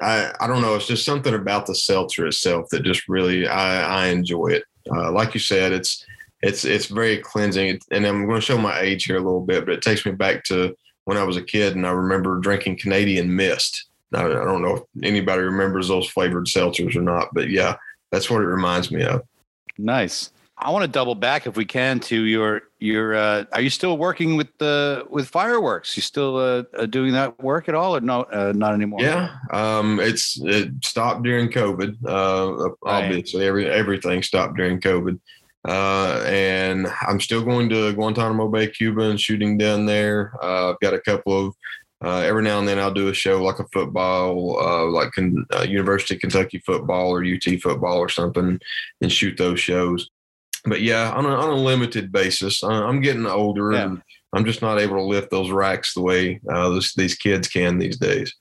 I, 0.00 0.32
I 0.40 0.46
don't 0.46 0.62
know. 0.62 0.74
It's 0.74 0.86
just 0.86 1.04
something 1.04 1.34
about 1.34 1.66
the 1.66 1.74
seltzer 1.74 2.26
itself 2.26 2.68
that 2.70 2.82
just 2.82 3.08
really 3.08 3.46
I, 3.46 4.04
I 4.04 4.06
enjoy 4.08 4.48
it. 4.48 4.64
Uh, 4.90 5.10
like 5.10 5.34
you 5.34 5.40
said, 5.40 5.72
it's 5.72 6.04
it's 6.42 6.64
it's 6.64 6.86
very 6.86 7.18
cleansing. 7.18 7.80
And 7.90 8.06
I'm 8.06 8.26
going 8.26 8.40
to 8.40 8.46
show 8.46 8.58
my 8.58 8.78
age 8.80 9.04
here 9.04 9.16
a 9.16 9.22
little 9.22 9.44
bit, 9.44 9.64
but 9.64 9.74
it 9.74 9.82
takes 9.82 10.04
me 10.04 10.12
back 10.12 10.44
to 10.44 10.76
when 11.04 11.16
I 11.16 11.24
was 11.24 11.36
a 11.36 11.42
kid, 11.42 11.76
and 11.76 11.86
I 11.86 11.90
remember 11.90 12.38
drinking 12.40 12.78
Canadian 12.78 13.34
Mist. 13.34 13.88
I, 14.14 14.24
I 14.24 14.28
don't 14.28 14.62
know 14.62 14.76
if 14.76 14.82
anybody 15.02 15.42
remembers 15.42 15.88
those 15.88 16.08
flavored 16.08 16.46
seltzers 16.46 16.96
or 16.96 17.02
not, 17.02 17.28
but 17.32 17.48
yeah, 17.48 17.76
that's 18.10 18.30
what 18.30 18.42
it 18.42 18.46
reminds 18.46 18.90
me 18.90 19.02
of. 19.02 19.22
Nice. 19.78 20.30
I 20.58 20.70
want 20.70 20.84
to 20.84 20.88
double 20.88 21.14
back 21.14 21.46
if 21.46 21.56
we 21.56 21.66
can 21.66 22.00
to 22.00 22.24
your 22.24 22.62
your. 22.78 23.14
Uh, 23.14 23.44
are 23.52 23.60
you 23.60 23.68
still 23.68 23.98
working 23.98 24.36
with 24.36 24.48
the 24.58 25.04
with 25.10 25.28
fireworks? 25.28 25.96
You 25.96 26.02
still 26.02 26.36
uh, 26.38 26.62
uh, 26.76 26.86
doing 26.86 27.12
that 27.12 27.38
work 27.42 27.68
at 27.68 27.74
all, 27.74 27.94
or 27.96 28.00
no? 28.00 28.22
Uh, 28.22 28.52
not 28.56 28.72
anymore. 28.72 29.02
Yeah, 29.02 29.36
um, 29.52 30.00
it's 30.00 30.40
it 30.42 30.70
stopped 30.82 31.24
during 31.24 31.50
COVID. 31.50 31.96
Uh, 32.06 32.70
Right. 32.82 33.04
obviously, 33.04 33.46
every 33.46 33.68
everything 33.68 34.22
stopped 34.22 34.56
during 34.56 34.80
COVID. 34.80 35.20
Uh, 35.68 36.22
and 36.26 36.86
I'm 37.02 37.20
still 37.20 37.42
going 37.42 37.68
to 37.70 37.92
Guantanamo 37.92 38.48
Bay, 38.48 38.68
Cuba, 38.68 39.10
and 39.10 39.20
shooting 39.20 39.58
down 39.58 39.84
there. 39.84 40.32
Uh, 40.42 40.70
I've 40.70 40.80
got 40.80 40.94
a 40.94 41.00
couple 41.00 41.48
of. 41.48 41.54
Uh, 42.04 42.18
every 42.18 42.42
now 42.42 42.58
and 42.58 42.68
then, 42.68 42.78
I'll 42.78 42.92
do 42.92 43.08
a 43.08 43.14
show 43.14 43.42
like 43.42 43.58
a 43.58 43.66
football, 43.72 44.58
uh, 44.60 44.84
like 44.84 45.10
uh, 45.18 45.62
University 45.62 46.14
of 46.14 46.20
Kentucky 46.20 46.62
football 46.64 47.10
or 47.10 47.24
UT 47.24 47.60
football 47.60 47.96
or 47.98 48.10
something, 48.10 48.60
and 49.00 49.12
shoot 49.12 49.36
those 49.38 49.58
shows. 49.58 50.10
But 50.66 50.80
yeah, 50.82 51.12
on 51.12 51.24
a, 51.24 51.28
on 51.30 51.50
a 51.50 51.54
limited 51.56 52.10
basis, 52.12 52.62
I- 52.64 52.70
I'm 52.84 53.00
getting 53.00 53.26
older, 53.26 53.72
Yeah. 53.72 53.84
and 53.84 54.02
I'm 54.34 54.44
just 54.44 54.62
not 54.62 54.80
able 54.80 54.96
to 54.96 55.02
lift 55.02 55.30
those 55.30 55.50
racks 55.50 55.94
the 55.94 56.02
way 56.02 56.40
uh, 56.52 56.70
this, 56.70 56.94
these 56.94 57.14
kids 57.14 57.48
can 57.48 57.78
these 57.78 57.96
days. 57.98 58.34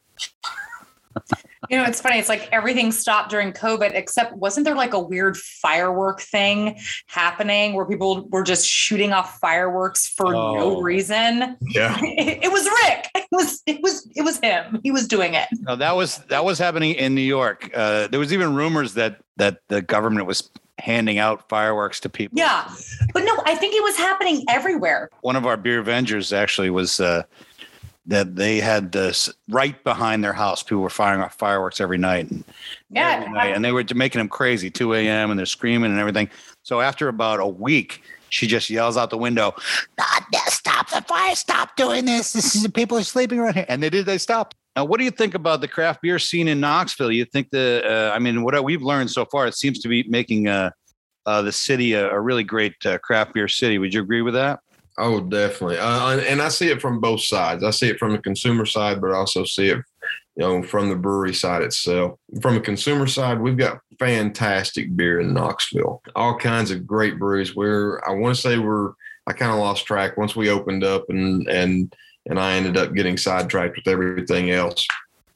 You 1.70 1.78
know, 1.80 1.86
it's 1.86 2.00
funny. 2.02 2.20
It's 2.20 2.30
like 2.30 2.48
everything 2.52 2.92
stopped 2.92 3.32
during 3.32 3.52
COVID, 3.54 3.92
except 3.96 4.34
wasn't 4.34 4.66
there 4.66 4.76
like 4.76 4.94
a 4.94 5.00
weird 5.00 5.36
firework 5.38 6.22
thing 6.22 6.78
happening 7.08 7.74
where 7.74 7.86
people 7.86 8.28
were 8.30 8.44
just 8.44 8.68
shooting 8.68 9.14
off 9.14 9.40
fireworks 9.40 10.08
for 10.08 10.36
Oh. 10.36 10.56
no 10.56 10.82
reason? 10.82 11.58
Yeah. 11.62 11.98
It, 12.02 12.40
it 12.44 12.52
was 12.52 12.66
Rick. 12.84 13.08
It 13.36 13.38
was 13.38 13.62
it 13.66 13.82
was 13.82 14.08
it 14.16 14.22
was 14.22 14.40
him. 14.40 14.80
He 14.84 14.92
was 14.92 15.08
doing 15.08 15.34
it. 15.34 15.48
No, 15.62 15.76
that 15.76 15.96
was 15.96 16.20
that 16.30 16.46
was 16.46 16.58
happening 16.60 16.94
in 16.94 17.16
New 17.16 17.22
York. 17.22 17.70
Uh, 17.74 18.08
there 18.08 18.20
was 18.20 18.32
even 18.32 18.54
rumors 18.54 18.94
that 18.94 19.18
that 19.38 19.58
the 19.68 19.82
government 19.82 20.26
was 20.28 20.50
handing 20.80 21.18
out 21.18 21.48
fireworks 21.50 22.00
to 22.02 22.10
people. 22.10 22.38
Yeah. 22.38 22.70
But 23.14 23.24
no, 23.24 23.34
I 23.46 23.56
think 23.56 23.76
it 23.76 23.84
was 23.84 23.96
happening 23.98 24.44
everywhere. 24.50 25.10
One 25.22 25.36
of 25.36 25.46
our 25.46 25.58
beer 25.58 25.80
Avengers 25.80 26.34
actually 26.34 26.70
was 26.70 27.00
uh, 27.00 27.24
that 28.08 28.36
they 28.36 28.60
had 28.60 28.92
this 28.92 29.32
right 29.50 29.82
behind 29.84 30.24
their 30.24 30.34
house. 30.34 30.62
People 30.64 30.82
were 30.82 30.90
firing 30.90 31.22
off 31.22 31.36
fireworks 31.36 31.80
every 31.80 31.98
night. 31.98 32.30
And 32.30 32.44
Yeah. 32.90 33.20
every 33.22 33.32
night, 33.34 33.56
and 33.56 33.64
they 33.64 33.72
were 33.72 33.86
making 33.96 34.20
them 34.20 34.30
crazy 34.30 34.70
2 34.70 34.94
a.m. 34.96 35.32
and 35.32 35.40
they're 35.40 35.46
screaming 35.46 35.92
and 35.92 36.00
everything. 36.00 36.30
So 36.64 36.82
after 36.82 37.08
about 37.08 37.40
a 37.40 37.48
week, 37.48 38.02
she 38.30 38.48
just 38.48 38.70
yells 38.70 38.98
out 38.98 39.10
the 39.12 39.18
window, 39.18 39.56
Stop 40.48 40.90
the 40.90 41.02
fire! 41.08 41.36
Stop 41.36 41.76
doing 41.78 42.06
this! 42.06 42.34
This 42.34 42.56
is 42.56 42.64
the 42.64 42.70
people 42.70 42.98
are 42.98 43.04
sleeping 43.04 43.40
around 43.40 43.54
here." 43.54 43.66
And 43.70 43.82
they 43.82 43.90
did. 43.90 44.06
They 44.06 44.18
stopped. 44.18 44.56
Now, 44.76 44.84
what 44.86 44.98
do 45.00 45.06
you 45.06 45.12
think 45.12 45.36
about 45.36 45.62
the 45.62 45.68
craft 45.68 46.02
beer 46.02 46.20
scene 46.20 46.48
in 46.48 46.60
Knoxville? 46.60 47.12
You 47.12 47.26
think 47.26 47.50
the? 47.52 47.82
Uh, 47.86 48.14
I 48.14 48.20
mean, 48.20 48.44
what 48.44 48.62
we've 48.64 48.82
learned 48.82 49.10
so 49.10 49.26
far, 49.26 49.48
it 49.48 49.56
seems 49.56 49.80
to 49.80 49.88
be 49.88 50.04
making 50.10 50.48
uh, 50.48 50.72
uh, 51.26 51.42
the 51.42 51.52
city 51.52 51.94
a, 51.94 52.10
a 52.10 52.20
really 52.20 52.44
great 52.44 52.74
uh, 52.86 52.98
craft 52.98 53.34
beer 53.34 53.48
city. 53.48 53.78
Would 53.78 53.94
you 53.94 54.02
agree 54.02 54.22
with 54.22 54.34
that? 54.34 54.60
Oh, 54.98 55.20
definitely. 55.22 55.78
Uh, 55.78 56.20
and- 56.20 56.42
I 56.42 56.50
see 56.50 56.70
it 56.70 56.82
from 56.82 57.00
both 57.00 57.22
sides. 57.22 57.64
I 57.64 57.72
see 57.72 57.90
it 57.90 58.00
from 58.00 58.14
the 58.14 58.18
consumer 58.20 58.66
side, 58.66 59.02
but 59.02 59.12
I 59.12 59.16
also 59.16 59.44
see 59.44 59.70
it, 59.70 59.78
you 60.38 60.40
know, 60.40 60.64
from 60.64 60.90
the 60.90 60.96
brewery 60.96 61.34
side 61.34 61.64
itself. 61.64 62.18
From 62.42 62.56
a 62.56 62.62
consumer 62.62 63.08
side, 63.08 63.42
we've 63.42 63.58
got 63.58 63.80
fantastic 64.00 64.96
beer 64.96 65.20
in 65.20 65.34
Knoxville. 65.34 66.02
All 66.16 66.38
kinds 66.38 66.72
of 66.72 66.88
great 66.88 67.20
breweries. 67.20 67.56
We're, 67.56 68.00
I 68.08 68.12
want 68.12 68.36
to 68.36 68.42
say 68.42 68.58
we're, 68.58 68.92
I 69.28 69.34
kind 69.34 69.52
of 69.52 69.58
lost 69.58 69.86
track 69.86 70.18
once 70.18 70.36
we 70.36 70.50
opened 70.50 70.84
up 70.84 71.10
and 71.10 71.48
and 71.48 71.94
and 72.28 72.40
I 72.40 72.54
ended 72.54 72.78
up 72.78 72.94
getting 72.94 73.18
sidetracked 73.18 73.76
with 73.76 73.88
everything 73.88 74.52
else. 74.52 74.88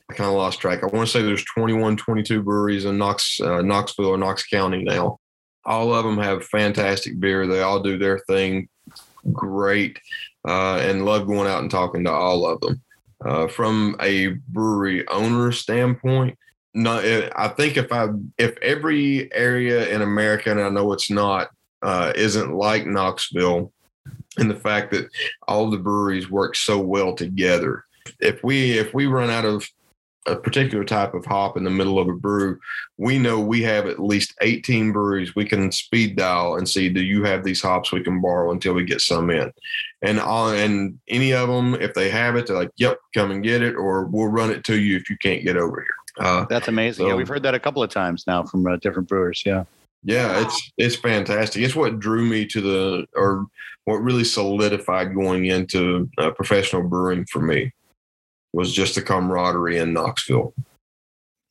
I 0.09 0.15
kind 0.15 0.29
of 0.29 0.35
lost 0.35 0.59
track. 0.59 0.81
I 0.81 0.87
want 0.87 1.07
to 1.07 1.11
say 1.11 1.21
there's 1.21 1.45
21, 1.45 1.97
22 1.97 2.41
breweries 2.41 2.85
in 2.85 2.97
Knox, 2.97 3.39
uh, 3.41 3.61
Knoxville 3.61 4.07
or 4.07 4.17
Knox 4.17 4.45
County 4.47 4.83
now. 4.83 5.19
All 5.65 5.93
of 5.93 6.03
them 6.03 6.17
have 6.17 6.45
fantastic 6.45 7.19
beer. 7.19 7.45
They 7.45 7.61
all 7.61 7.79
do 7.79 7.97
their 7.97 8.19
thing 8.19 8.69
great 9.31 9.99
uh, 10.47 10.77
and 10.77 11.05
love 11.05 11.27
going 11.27 11.47
out 11.47 11.61
and 11.61 11.71
talking 11.71 12.03
to 12.05 12.11
all 12.11 12.45
of 12.45 12.59
them. 12.61 12.81
Uh, 13.23 13.47
from 13.47 13.97
a 14.01 14.27
brewery 14.47 15.05
owner 15.09 15.51
standpoint, 15.51 16.37
no, 16.73 17.29
I 17.35 17.49
think 17.49 17.75
if 17.75 17.91
I 17.91 18.07
if 18.37 18.57
every 18.61 19.33
area 19.33 19.89
in 19.89 20.01
America, 20.01 20.51
and 20.51 20.61
I 20.61 20.69
know 20.69 20.93
it's 20.93 21.11
not, 21.11 21.49
uh, 21.81 22.13
isn't 22.15 22.53
like 22.53 22.85
Knoxville, 22.85 23.73
and 24.37 24.49
the 24.49 24.55
fact 24.55 24.91
that 24.91 25.09
all 25.47 25.69
the 25.69 25.77
breweries 25.77 26.29
work 26.29 26.55
so 26.55 26.79
well 26.79 27.13
together. 27.13 27.85
If 28.19 28.43
we 28.43 28.77
if 28.77 28.93
we 28.93 29.05
run 29.05 29.29
out 29.29 29.45
of 29.45 29.67
a 30.27 30.35
particular 30.35 30.83
type 30.83 31.13
of 31.13 31.25
hop 31.25 31.57
in 31.57 31.63
the 31.63 31.69
middle 31.69 31.97
of 31.97 32.07
a 32.07 32.13
brew, 32.13 32.59
we 32.97 33.17
know 33.17 33.39
we 33.39 33.63
have 33.63 33.87
at 33.87 33.99
least 33.99 34.35
18 34.41 34.91
breweries 34.91 35.35
we 35.35 35.45
can 35.45 35.71
speed 35.71 36.15
dial 36.17 36.55
and 36.55 36.67
see 36.67 36.89
do 36.89 37.01
you 37.01 37.23
have 37.23 37.43
these 37.43 37.61
hops 37.61 37.91
we 37.91 38.03
can 38.03 38.21
borrow 38.21 38.51
until 38.51 38.73
we 38.73 38.83
get 38.83 38.99
some 38.99 39.29
in 39.29 39.51
and 40.01 40.19
all 40.19 40.49
and 40.49 40.99
any 41.07 41.33
of 41.33 41.47
them 41.47 41.75
if 41.75 41.93
they 41.93 42.09
have 42.09 42.35
it 42.35 42.45
they're 42.45 42.57
like 42.57 42.71
yep 42.75 42.99
come 43.13 43.31
and 43.31 43.43
get 43.43 43.61
it 43.61 43.75
or 43.75 44.03
we'll 44.05 44.27
run 44.27 44.51
it 44.51 44.65
to 44.65 44.77
you 44.77 44.97
if 44.97 45.09
you 45.09 45.17
can't 45.21 45.45
get 45.45 45.55
over 45.55 45.79
here 45.79 45.99
uh, 46.19 46.45
That's 46.49 46.67
amazing. 46.67 47.07
yeah, 47.07 47.15
we've 47.15 47.27
heard 47.27 47.43
that 47.43 47.55
a 47.55 47.59
couple 47.59 47.81
of 47.81 47.89
times 47.89 48.25
now 48.27 48.43
from 48.43 48.67
uh, 48.67 48.75
different 48.77 49.07
brewers. 49.07 49.41
Yeah. 49.45 49.63
Yeah 50.03 50.41
it's 50.41 50.71
it's 50.77 50.95
fantastic 50.95 51.61
it's 51.61 51.75
what 51.75 51.99
drew 51.99 52.23
me 52.25 52.45
to 52.45 52.61
the 52.61 53.05
or 53.15 53.45
what 53.85 53.97
really 53.97 54.23
solidified 54.23 55.13
going 55.13 55.45
into 55.45 56.09
uh, 56.17 56.31
professional 56.31 56.83
brewing 56.83 57.25
for 57.25 57.41
me 57.41 57.71
was 58.53 58.73
just 58.73 58.95
the 58.95 59.01
camaraderie 59.01 59.77
in 59.77 59.93
knoxville 59.93 60.53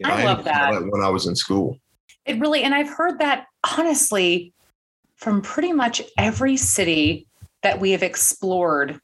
I 0.04 0.08
didn't 0.10 0.24
love 0.24 0.44
feel 0.44 0.52
that. 0.52 0.86
when 0.86 1.02
i 1.02 1.08
was 1.08 1.26
in 1.26 1.36
school 1.36 1.78
It 2.28 2.38
really, 2.40 2.62
and 2.62 2.74
I've 2.74 2.90
heard 2.90 3.18
that 3.20 3.46
honestly 3.78 4.52
from 5.16 5.40
pretty 5.40 5.72
much 5.72 6.02
every 6.18 6.56
city 6.58 7.26
that 7.62 7.80
we 7.80 7.90
have 7.92 8.02
explored 8.02 9.00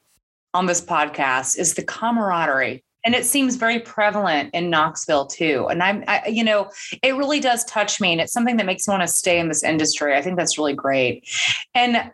on 0.52 0.66
this 0.66 0.80
podcast 0.80 1.58
is 1.58 1.74
the 1.74 1.82
camaraderie. 1.82 2.84
And 3.04 3.14
it 3.14 3.26
seems 3.26 3.56
very 3.56 3.80
prevalent 3.80 4.50
in 4.54 4.70
Knoxville 4.70 5.26
too. 5.26 5.66
And 5.68 5.82
I'm, 5.82 6.04
I, 6.08 6.26
you 6.26 6.42
know, 6.42 6.70
it 7.02 7.14
really 7.16 7.40
does 7.40 7.64
touch 7.64 8.00
me. 8.00 8.12
And 8.12 8.20
it's 8.20 8.32
something 8.32 8.56
that 8.56 8.66
makes 8.66 8.88
me 8.88 8.92
want 8.92 9.02
to 9.02 9.08
stay 9.08 9.38
in 9.38 9.48
this 9.48 9.62
industry. 9.62 10.16
I 10.16 10.22
think 10.22 10.38
that's 10.38 10.56
really 10.56 10.72
great. 10.72 11.28
And 11.74 12.10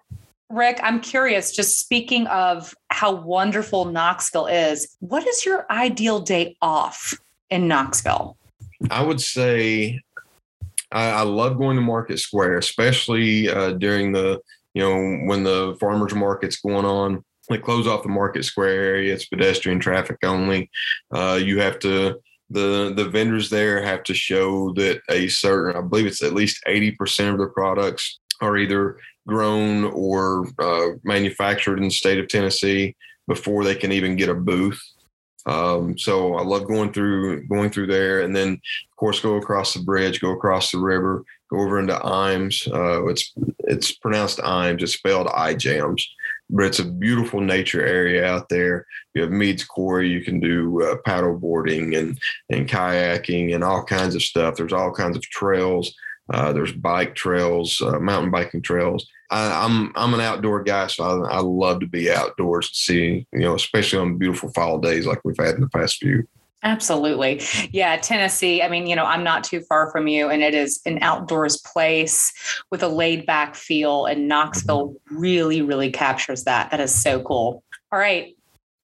Rick, 0.49 0.81
I'm 0.83 1.01
curious, 1.01 1.53
just 1.53 1.79
speaking 1.79 2.27
of 2.27 2.75
how 2.89 3.13
wonderful 3.13 3.85
Knoxville 3.85 4.47
is, 4.47 4.97
what 4.99 5.27
is 5.27 5.47
your 5.47 5.65
ideal 5.71 6.19
day 6.19 6.57
off 6.61 7.15
in 7.51 7.69
Knoxville? 7.69 8.37
I 8.91 9.03
would 9.03 9.21
say 9.21 10.01
I, 10.93 11.11
I 11.11 11.23
love 11.23 11.59
going 11.59 11.77
to 11.77 11.83
Market 11.83 12.19
Square, 12.19 12.59
especially 12.59 13.49
uh, 13.49 13.73
during 13.73 14.13
the 14.13 14.41
you 14.75 14.83
know 14.83 15.27
when 15.27 15.43
the 15.43 15.77
farmers 15.81 16.15
market's 16.15 16.61
going 16.61 16.85
on. 16.85 17.25
They 17.51 17.59
close 17.59 17.87
off 17.87 18.05
the 18.05 18.09
Market 18.09 18.45
Square 18.45 18.83
area. 18.83 19.13
It's 19.13 19.27
pedestrian 19.27 19.81
traffic 19.81 20.19
only. 20.23 20.71
Uh, 21.13 21.39
you 21.43 21.61
have 21.61 21.79
to 21.81 22.21
the 22.49 22.93
the 22.97 23.09
vendors 23.09 23.51
there 23.51 23.83
have 23.83 24.03
to 24.05 24.15
show 24.15 24.73
that 24.75 25.01
a 25.09 25.29
certain 25.29 25.77
I 25.77 25.87
believe 25.87 26.07
it's 26.07 26.23
at 26.23 26.33
least 26.33 26.63
eighty 26.67 26.93
percent 26.93 27.31
of 27.31 27.39
their 27.39 27.49
products 27.49 28.21
are 28.41 28.57
either 28.57 28.99
grown 29.27 29.85
or 29.85 30.49
uh, 30.59 30.97
manufactured 31.05 31.79
in 31.79 31.85
the 31.85 31.91
state 31.91 32.19
of 32.19 32.29
Tennessee 32.29 32.97
before 33.29 33.65
they 33.65 33.75
can 33.75 33.93
even 33.93 34.17
get 34.17 34.29
a 34.29 34.35
booth. 34.35 34.81
Um, 35.47 35.97
so 35.97 36.35
I 36.35 36.43
love 36.43 36.67
going 36.67 36.93
through 36.93 37.47
going 37.47 37.71
through 37.71 37.87
there, 37.87 38.23
and 38.23 38.35
then 38.35 38.53
of 38.53 38.97
course 38.97 39.21
go 39.21 39.37
across 39.37 39.75
the 39.75 39.81
bridge, 39.81 40.21
go 40.21 40.33
across 40.33 40.71
the 40.71 40.79
river, 40.79 41.25
go 41.51 41.61
over 41.61 41.79
into 41.79 41.95
Imes. 41.95 42.73
Uh, 42.73 43.07
it's 43.07 43.33
it's 43.61 43.93
pronounced 43.93 44.39
Imes. 44.39 44.83
It's 44.83 44.95
spelled 44.95 45.29
I 45.29 45.55
Jams, 45.55 46.07
but 46.51 46.65
it's 46.65 46.79
a 46.79 46.85
beautiful 46.85 47.41
nature 47.41 47.85
area 47.85 48.25
out 48.25 48.49
there. 48.49 48.87
You 49.15 49.23
have 49.23 49.31
Meads 49.31 49.65
Quarry. 49.65 50.09
You 50.09 50.23
can 50.25 50.41
do 50.41 50.83
uh, 50.83 50.97
paddle 51.05 51.39
boarding 51.39 51.95
and 51.95 52.19
and 52.51 52.69
kayaking 52.69 53.55
and 53.55 53.65
all 53.65 53.85
kinds 53.85 54.15
of 54.15 54.23
stuff. 54.23 54.57
There's 54.57 54.73
all 54.73 54.93
kinds 54.93 55.17
of 55.17 55.23
trails. 55.23 55.95
Uh, 56.33 56.53
there's 56.53 56.73
bike 56.73 57.15
trails, 57.17 57.81
uh, 57.83 57.99
mountain 57.99 58.31
biking 58.31 58.63
trails. 58.63 59.07
I, 59.31 59.65
am 59.65 59.93
I'm, 59.97 60.13
I'm 60.13 60.15
an 60.15 60.21
outdoor 60.21 60.63
guy, 60.63 60.87
so 60.87 61.25
I, 61.25 61.37
I 61.37 61.41
love 61.41 61.81
to 61.81 61.87
be 61.87 62.11
outdoors 62.11 62.69
and 62.69 62.77
see, 62.77 63.27
you 63.33 63.41
know, 63.41 63.55
especially 63.55 63.99
on 63.99 64.19
beautiful 64.19 64.53
fall 64.53 64.79
days 64.79 65.07
like 65.07 65.21
we've 65.25 65.37
had 65.37 65.57
in 65.57 65.61
the 65.61 65.69
past 65.69 65.99
few. 65.99 66.27
Absolutely. 66.63 67.41
Yeah, 67.71 67.97
Tennessee. 67.97 68.63
I 68.63 68.69
mean, 68.69 68.87
you 68.87 68.95
know, 68.95 69.07
I'm 69.07 69.25
not 69.25 69.45
too 69.45 69.61
far 69.61 69.91
from 69.91 70.09
you, 70.09 70.29
and 70.29 70.43
it 70.43 70.55
is 70.55 70.81
an 70.85 70.99
outdoors 71.01 71.57
place 71.59 72.33
with 72.71 72.83
a 72.83 72.89
laid 72.89 73.25
back 73.25 73.55
feel, 73.55 74.05
and 74.05 74.29
Knoxville 74.29 74.91
mm-hmm. 74.91 75.17
really, 75.17 75.63
really 75.63 75.91
captures 75.91 76.45
that. 76.45 76.71
That 76.71 76.81
is 76.81 76.95
so 76.95 77.23
cool. 77.23 77.63
All 77.93 77.99
right. 77.99 78.37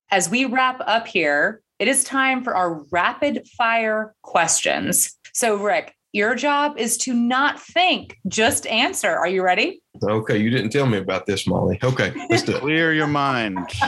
As 0.09 0.29
we 0.29 0.45
wrap 0.45 0.81
up 0.87 1.05
here, 1.05 1.61
it 1.79 1.87
is 1.87 2.03
time 2.03 2.43
for 2.43 2.55
our 2.55 2.83
rapid 2.91 3.47
fire 3.57 4.15
questions. 4.23 5.15
So, 5.33 5.55
Rick, 5.55 5.96
your 6.17 6.33
job 6.33 6.79
is 6.79 6.97
to 6.97 7.13
not 7.13 7.61
think, 7.61 8.17
just 8.27 8.65
answer. 8.65 9.15
Are 9.15 9.27
you 9.27 9.43
ready? 9.43 9.83
Okay, 10.01 10.37
you 10.39 10.49
didn't 10.49 10.71
tell 10.71 10.87
me 10.87 10.97
about 10.97 11.27
this, 11.27 11.45
Molly. 11.45 11.77
Okay, 11.83 12.11
let's 12.29 12.41
do 12.41 12.55
it. 12.55 12.61
Clear 12.61 12.93
your 12.93 13.07
mind. 13.07 13.59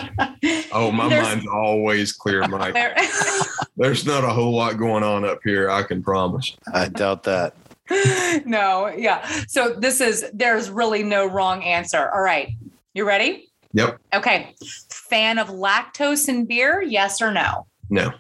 Oh, 0.72 0.92
my 0.92 1.10
There's, 1.10 1.24
mind's 1.24 1.48
always 1.48 2.14
clear, 2.14 2.48
Mike. 2.48 2.76
There's 3.78 4.06
not 4.06 4.24
a 4.24 4.30
whole 4.30 4.54
lot 4.54 4.78
going 4.78 5.04
on 5.04 5.26
up 5.26 5.40
here, 5.44 5.70
I 5.70 5.82
can 5.82 6.04
promise. 6.04 6.56
I 6.72 6.88
doubt 6.90 7.24
that. 7.24 7.56
no, 8.46 8.88
yeah. 8.88 9.28
So 9.48 9.74
this 9.74 10.00
is 10.00 10.30
there's 10.32 10.70
really 10.70 11.02
no 11.02 11.26
wrong 11.26 11.64
answer. 11.64 12.12
All 12.14 12.22
right. 12.22 12.50
You 12.94 13.06
ready? 13.06 13.50
Yep. 13.74 14.00
Okay. 14.14 14.54
Fan 14.92 15.40
of 15.40 15.48
lactose 15.48 16.30
in 16.30 16.46
beer? 16.46 16.84
Yes 16.84 17.20
or 17.20 17.32
no? 17.32 17.66
No. 17.90 18.12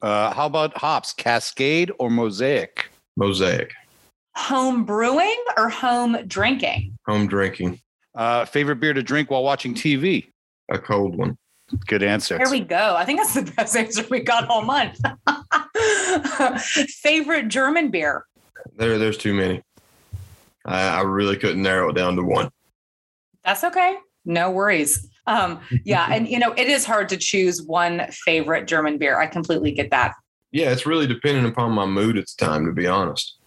Uh, 0.00 0.32
how 0.32 0.46
about 0.46 0.76
hops, 0.78 1.12
Cascade 1.12 1.90
or 1.98 2.10
Mosaic? 2.10 2.91
Mosaic. 3.16 3.72
Home 4.36 4.84
brewing 4.84 5.42
or 5.56 5.68
home 5.68 6.16
drinking? 6.26 6.96
Home 7.06 7.26
drinking. 7.26 7.80
Uh, 8.14 8.44
favorite 8.44 8.76
beer 8.76 8.92
to 8.92 9.02
drink 9.02 9.30
while 9.30 9.42
watching 9.42 9.74
TV? 9.74 10.30
A 10.70 10.78
cold 10.78 11.16
one. 11.16 11.36
Good 11.86 12.02
answer. 12.02 12.38
There 12.38 12.50
we 12.50 12.60
go. 12.60 12.94
I 12.96 13.04
think 13.04 13.18
that's 13.18 13.34
the 13.34 13.42
best 13.56 13.76
answer 13.76 14.04
we 14.10 14.20
got 14.20 14.48
all 14.48 14.62
month. 14.62 15.00
favorite 16.62 17.48
German 17.48 17.90
beer? 17.90 18.26
There, 18.76 18.98
there's 18.98 19.18
too 19.18 19.34
many. 19.34 19.62
I, 20.64 20.88
I 20.88 21.00
really 21.02 21.36
couldn't 21.36 21.62
narrow 21.62 21.90
it 21.90 21.94
down 21.94 22.16
to 22.16 22.22
one. 22.22 22.50
That's 23.44 23.64
okay. 23.64 23.96
No 24.24 24.50
worries. 24.50 25.08
Um, 25.26 25.60
yeah, 25.84 26.08
and 26.10 26.28
you 26.28 26.38
know, 26.38 26.52
it 26.52 26.68
is 26.68 26.84
hard 26.84 27.08
to 27.10 27.16
choose 27.16 27.62
one 27.62 28.06
favorite 28.10 28.66
German 28.66 28.98
beer. 28.98 29.18
I 29.18 29.26
completely 29.26 29.72
get 29.72 29.90
that. 29.90 30.14
Yeah, 30.52 30.70
it's 30.70 30.86
really 30.86 31.06
dependent 31.06 31.46
upon 31.48 31.72
my 31.72 31.86
mood 31.86 32.16
at 32.16 32.26
the 32.26 32.44
time, 32.44 32.66
to 32.66 32.72
be 32.72 32.86
honest. 32.86 33.38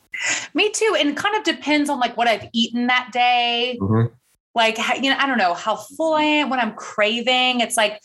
Me 0.54 0.70
too. 0.72 0.96
And 1.00 1.15
kind 1.15 1.36
of 1.36 1.44
depends 1.44 1.89
on 1.89 2.00
like 2.00 2.18
what 2.18 2.28
I've 2.28 2.48
eaten 2.54 2.88
that 2.88 3.12
day. 3.13 3.78
Mm-hmm. 3.80 4.13
Like, 4.56 4.78
you 5.02 5.10
know, 5.10 5.18
I 5.20 5.28
don't 5.28 5.38
know 5.38 5.54
how 5.54 5.76
full 5.76 6.13
I 6.13 6.24
am, 6.24 6.50
when 6.50 6.60
I'm 6.60 6.74
craving. 6.74 7.60
It's 7.60 7.76
like, 7.76 8.02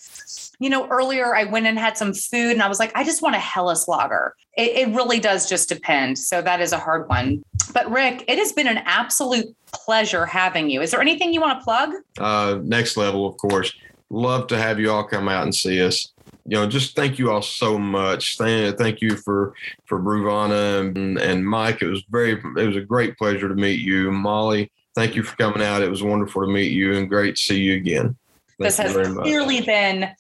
you 0.59 0.69
know, 0.69 0.89
earlier 0.89 1.35
I 1.35 1.45
went 1.45 1.67
and 1.67 1.79
had 1.79 1.97
some 1.97 2.13
food 2.13 2.53
and 2.53 2.63
I 2.63 2.69
was 2.69 2.81
like, 2.81 2.91
I 2.97 3.05
just 3.05 3.23
want 3.23 3.37
a 3.37 3.39
Helles 3.39 3.87
lager. 3.87 4.35
It, 4.57 4.89
it 4.89 4.95
really 4.95 5.21
does 5.21 5.49
just 5.49 5.69
depend. 5.69 6.19
So 6.19 6.43
that 6.43 6.61
is 6.61 6.73
a 6.73 6.79
hard 6.79 7.09
one. 7.09 7.45
But 7.73 7.89
Rick, 7.89 8.25
it 8.27 8.37
has 8.37 8.53
been 8.53 8.67
an 8.67 8.79
absolute 8.79 9.47
pleasure 9.73 10.27
having 10.27 10.69
you. 10.69 10.83
Is 10.83 10.91
there 10.91 11.01
anything 11.01 11.33
you 11.33 11.41
want 11.41 11.61
to 11.61 11.65
plug? 11.65 11.91
Uh, 12.19 12.59
next 12.65 12.97
level, 12.97 13.27
of 13.27 13.37
course. 13.37 13.73
Love 14.11 14.49
to 14.49 14.59
have 14.59 14.81
you 14.81 14.91
all 14.91 15.05
come 15.05 15.29
out 15.29 15.45
and 15.45 15.55
see 15.55 15.81
us 15.81 16.13
you 16.51 16.57
know, 16.57 16.67
just 16.67 16.97
thank 16.97 17.17
you 17.17 17.31
all 17.31 17.43
so 17.43 17.79
much. 17.79 18.37
Thank, 18.37 18.77
thank 18.77 19.01
you 19.01 19.17
for 19.17 19.55
for 19.87 20.01
Bruvana 20.01 20.81
and, 20.81 21.17
and 21.17 21.47
Mike. 21.47 21.81
It 21.81 21.87
was 21.87 22.03
very, 22.11 22.33
it 22.33 22.67
was 22.67 22.77
a 22.77 22.81
great 22.81 23.17
pleasure 23.17 23.49
to 23.49 23.55
meet 23.55 23.79
you, 23.79 24.11
Molly. 24.11 24.73
Thank 24.97 25.15
you 25.15 25.23
for 25.23 25.37
coming 25.37 25.63
out. 25.63 25.81
It 25.81 25.89
was 25.89 26.03
wonderful 26.03 26.45
to 26.45 26.49
meet 26.49 26.73
you 26.73 26.95
and 26.97 27.09
great 27.09 27.37
to 27.37 27.43
see 27.43 27.61
you 27.61 27.77
again. 27.77 28.17
Thank 28.59 28.75
this 28.75 28.79
has 28.79 28.95
clearly 28.95 29.61
been 29.61 30.11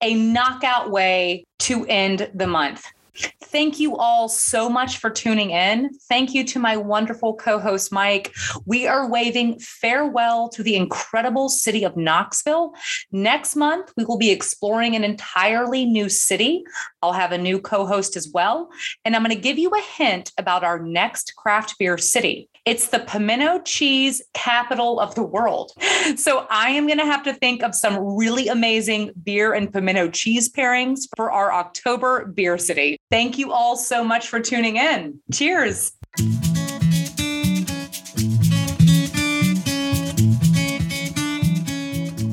a 0.00 0.14
knockout 0.14 0.92
way 0.92 1.46
to 1.58 1.84
end 1.86 2.30
the 2.32 2.46
month. 2.46 2.86
Thank 3.14 3.78
you 3.78 3.96
all 3.96 4.28
so 4.28 4.70
much 4.70 4.98
for 4.98 5.10
tuning 5.10 5.50
in. 5.50 5.90
Thank 6.08 6.32
you 6.32 6.44
to 6.44 6.58
my 6.58 6.76
wonderful 6.76 7.34
co 7.34 7.58
host, 7.58 7.92
Mike. 7.92 8.32
We 8.64 8.86
are 8.86 9.10
waving 9.10 9.58
farewell 9.58 10.48
to 10.50 10.62
the 10.62 10.76
incredible 10.76 11.48
city 11.50 11.84
of 11.84 11.96
Knoxville. 11.96 12.72
Next 13.10 13.54
month, 13.54 13.92
we 13.96 14.04
will 14.04 14.16
be 14.16 14.30
exploring 14.30 14.96
an 14.96 15.04
entirely 15.04 15.84
new 15.84 16.08
city. 16.08 16.64
I'll 17.02 17.12
have 17.12 17.32
a 17.32 17.38
new 17.38 17.60
co 17.60 17.86
host 17.86 18.16
as 18.16 18.28
well. 18.32 18.70
And 19.04 19.14
I'm 19.14 19.22
going 19.22 19.34
to 19.34 19.40
give 19.40 19.58
you 19.58 19.70
a 19.70 19.82
hint 19.96 20.32
about 20.38 20.64
our 20.64 20.78
next 20.78 21.34
craft 21.36 21.78
beer 21.78 21.98
city. 21.98 22.48
It's 22.64 22.88
the 22.88 23.00
pimento 23.00 23.60
cheese 23.64 24.22
capital 24.34 25.00
of 25.00 25.14
the 25.14 25.22
world. 25.22 25.72
So 26.16 26.46
I 26.50 26.70
am 26.70 26.86
going 26.86 26.98
to 26.98 27.06
have 27.06 27.22
to 27.24 27.32
think 27.32 27.62
of 27.62 27.74
some 27.74 28.16
really 28.16 28.48
amazing 28.48 29.12
beer 29.22 29.54
and 29.54 29.72
pimento 29.72 30.08
cheese 30.08 30.50
pairings 30.50 31.08
for 31.16 31.30
our 31.32 31.52
October 31.52 32.26
beer 32.26 32.58
city. 32.58 32.98
Thank 33.10 33.38
you 33.38 33.52
all 33.52 33.76
so 33.76 34.04
much 34.04 34.28
for 34.28 34.40
tuning 34.40 34.76
in. 34.76 35.20
Cheers. 35.32 35.92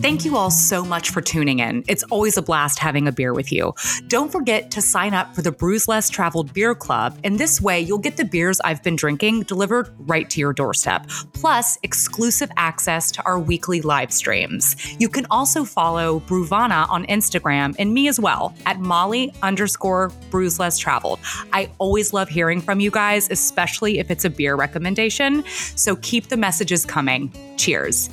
Thank 0.10 0.26
you 0.26 0.38
all 0.38 0.50
so 0.50 0.84
much 0.84 1.12
for 1.12 1.22
tuning 1.22 1.60
in. 1.60 1.84
It's 1.88 2.02
always 2.06 2.36
a 2.36 2.42
blast 2.42 2.80
having 2.80 3.08
a 3.08 3.12
beer 3.12 3.32
with 3.32 3.52
you. 3.52 3.76
Don't 4.08 4.32
forget 4.32 4.72
to 4.72 4.82
sign 4.82 5.14
up 5.14 5.36
for 5.36 5.44
the 5.44 5.52
Brews 5.52 5.88
Less 5.88 6.10
Traveled 6.10 6.52
Beer 6.52 6.74
Club, 6.74 7.20
and 7.24 7.38
this 7.38 7.62
way 7.62 7.80
you'll 7.80 8.00
get 8.00 8.18
the 8.18 8.26
beers 8.26 8.60
I've 8.62 8.82
been 8.82 8.96
drinking 8.96 9.44
delivered 9.44 9.94
right 10.10 10.28
to 10.32 10.40
your 10.40 10.52
doorstep, 10.52 11.08
plus 11.34 11.78
exclusive 11.84 12.50
access 12.58 13.12
to 13.12 13.22
our 13.22 13.38
weekly 13.38 13.82
live 13.82 14.12
streams. 14.12 14.76
You 15.00 15.10
can 15.10 15.28
also 15.30 15.64
follow 15.64 16.22
Bruvana 16.22 16.90
on 16.90 17.06
Instagram 17.06 17.76
and 17.78 17.94
me 17.94 18.08
as 18.08 18.20
well 18.20 18.56
at 18.66 18.80
Molly 18.80 19.32
underscore 19.44 20.12
Brews 20.32 20.58
Less 20.60 20.80
Traveled. 20.80 21.20
I 21.54 21.70
always 21.78 22.14
love 22.14 22.30
hearing 22.30 22.62
from 22.62 22.80
you 22.80 22.90
guys, 22.90 23.30
especially 23.30 24.00
if 24.00 24.10
it's 24.10 24.26
a 24.26 24.32
beer 24.32 24.56
recommendation. 24.56 25.44
So 25.76 25.98
keep 25.98 26.30
the 26.30 26.38
messages 26.38 26.84
coming. 26.84 27.32
Cheers. 27.58 28.10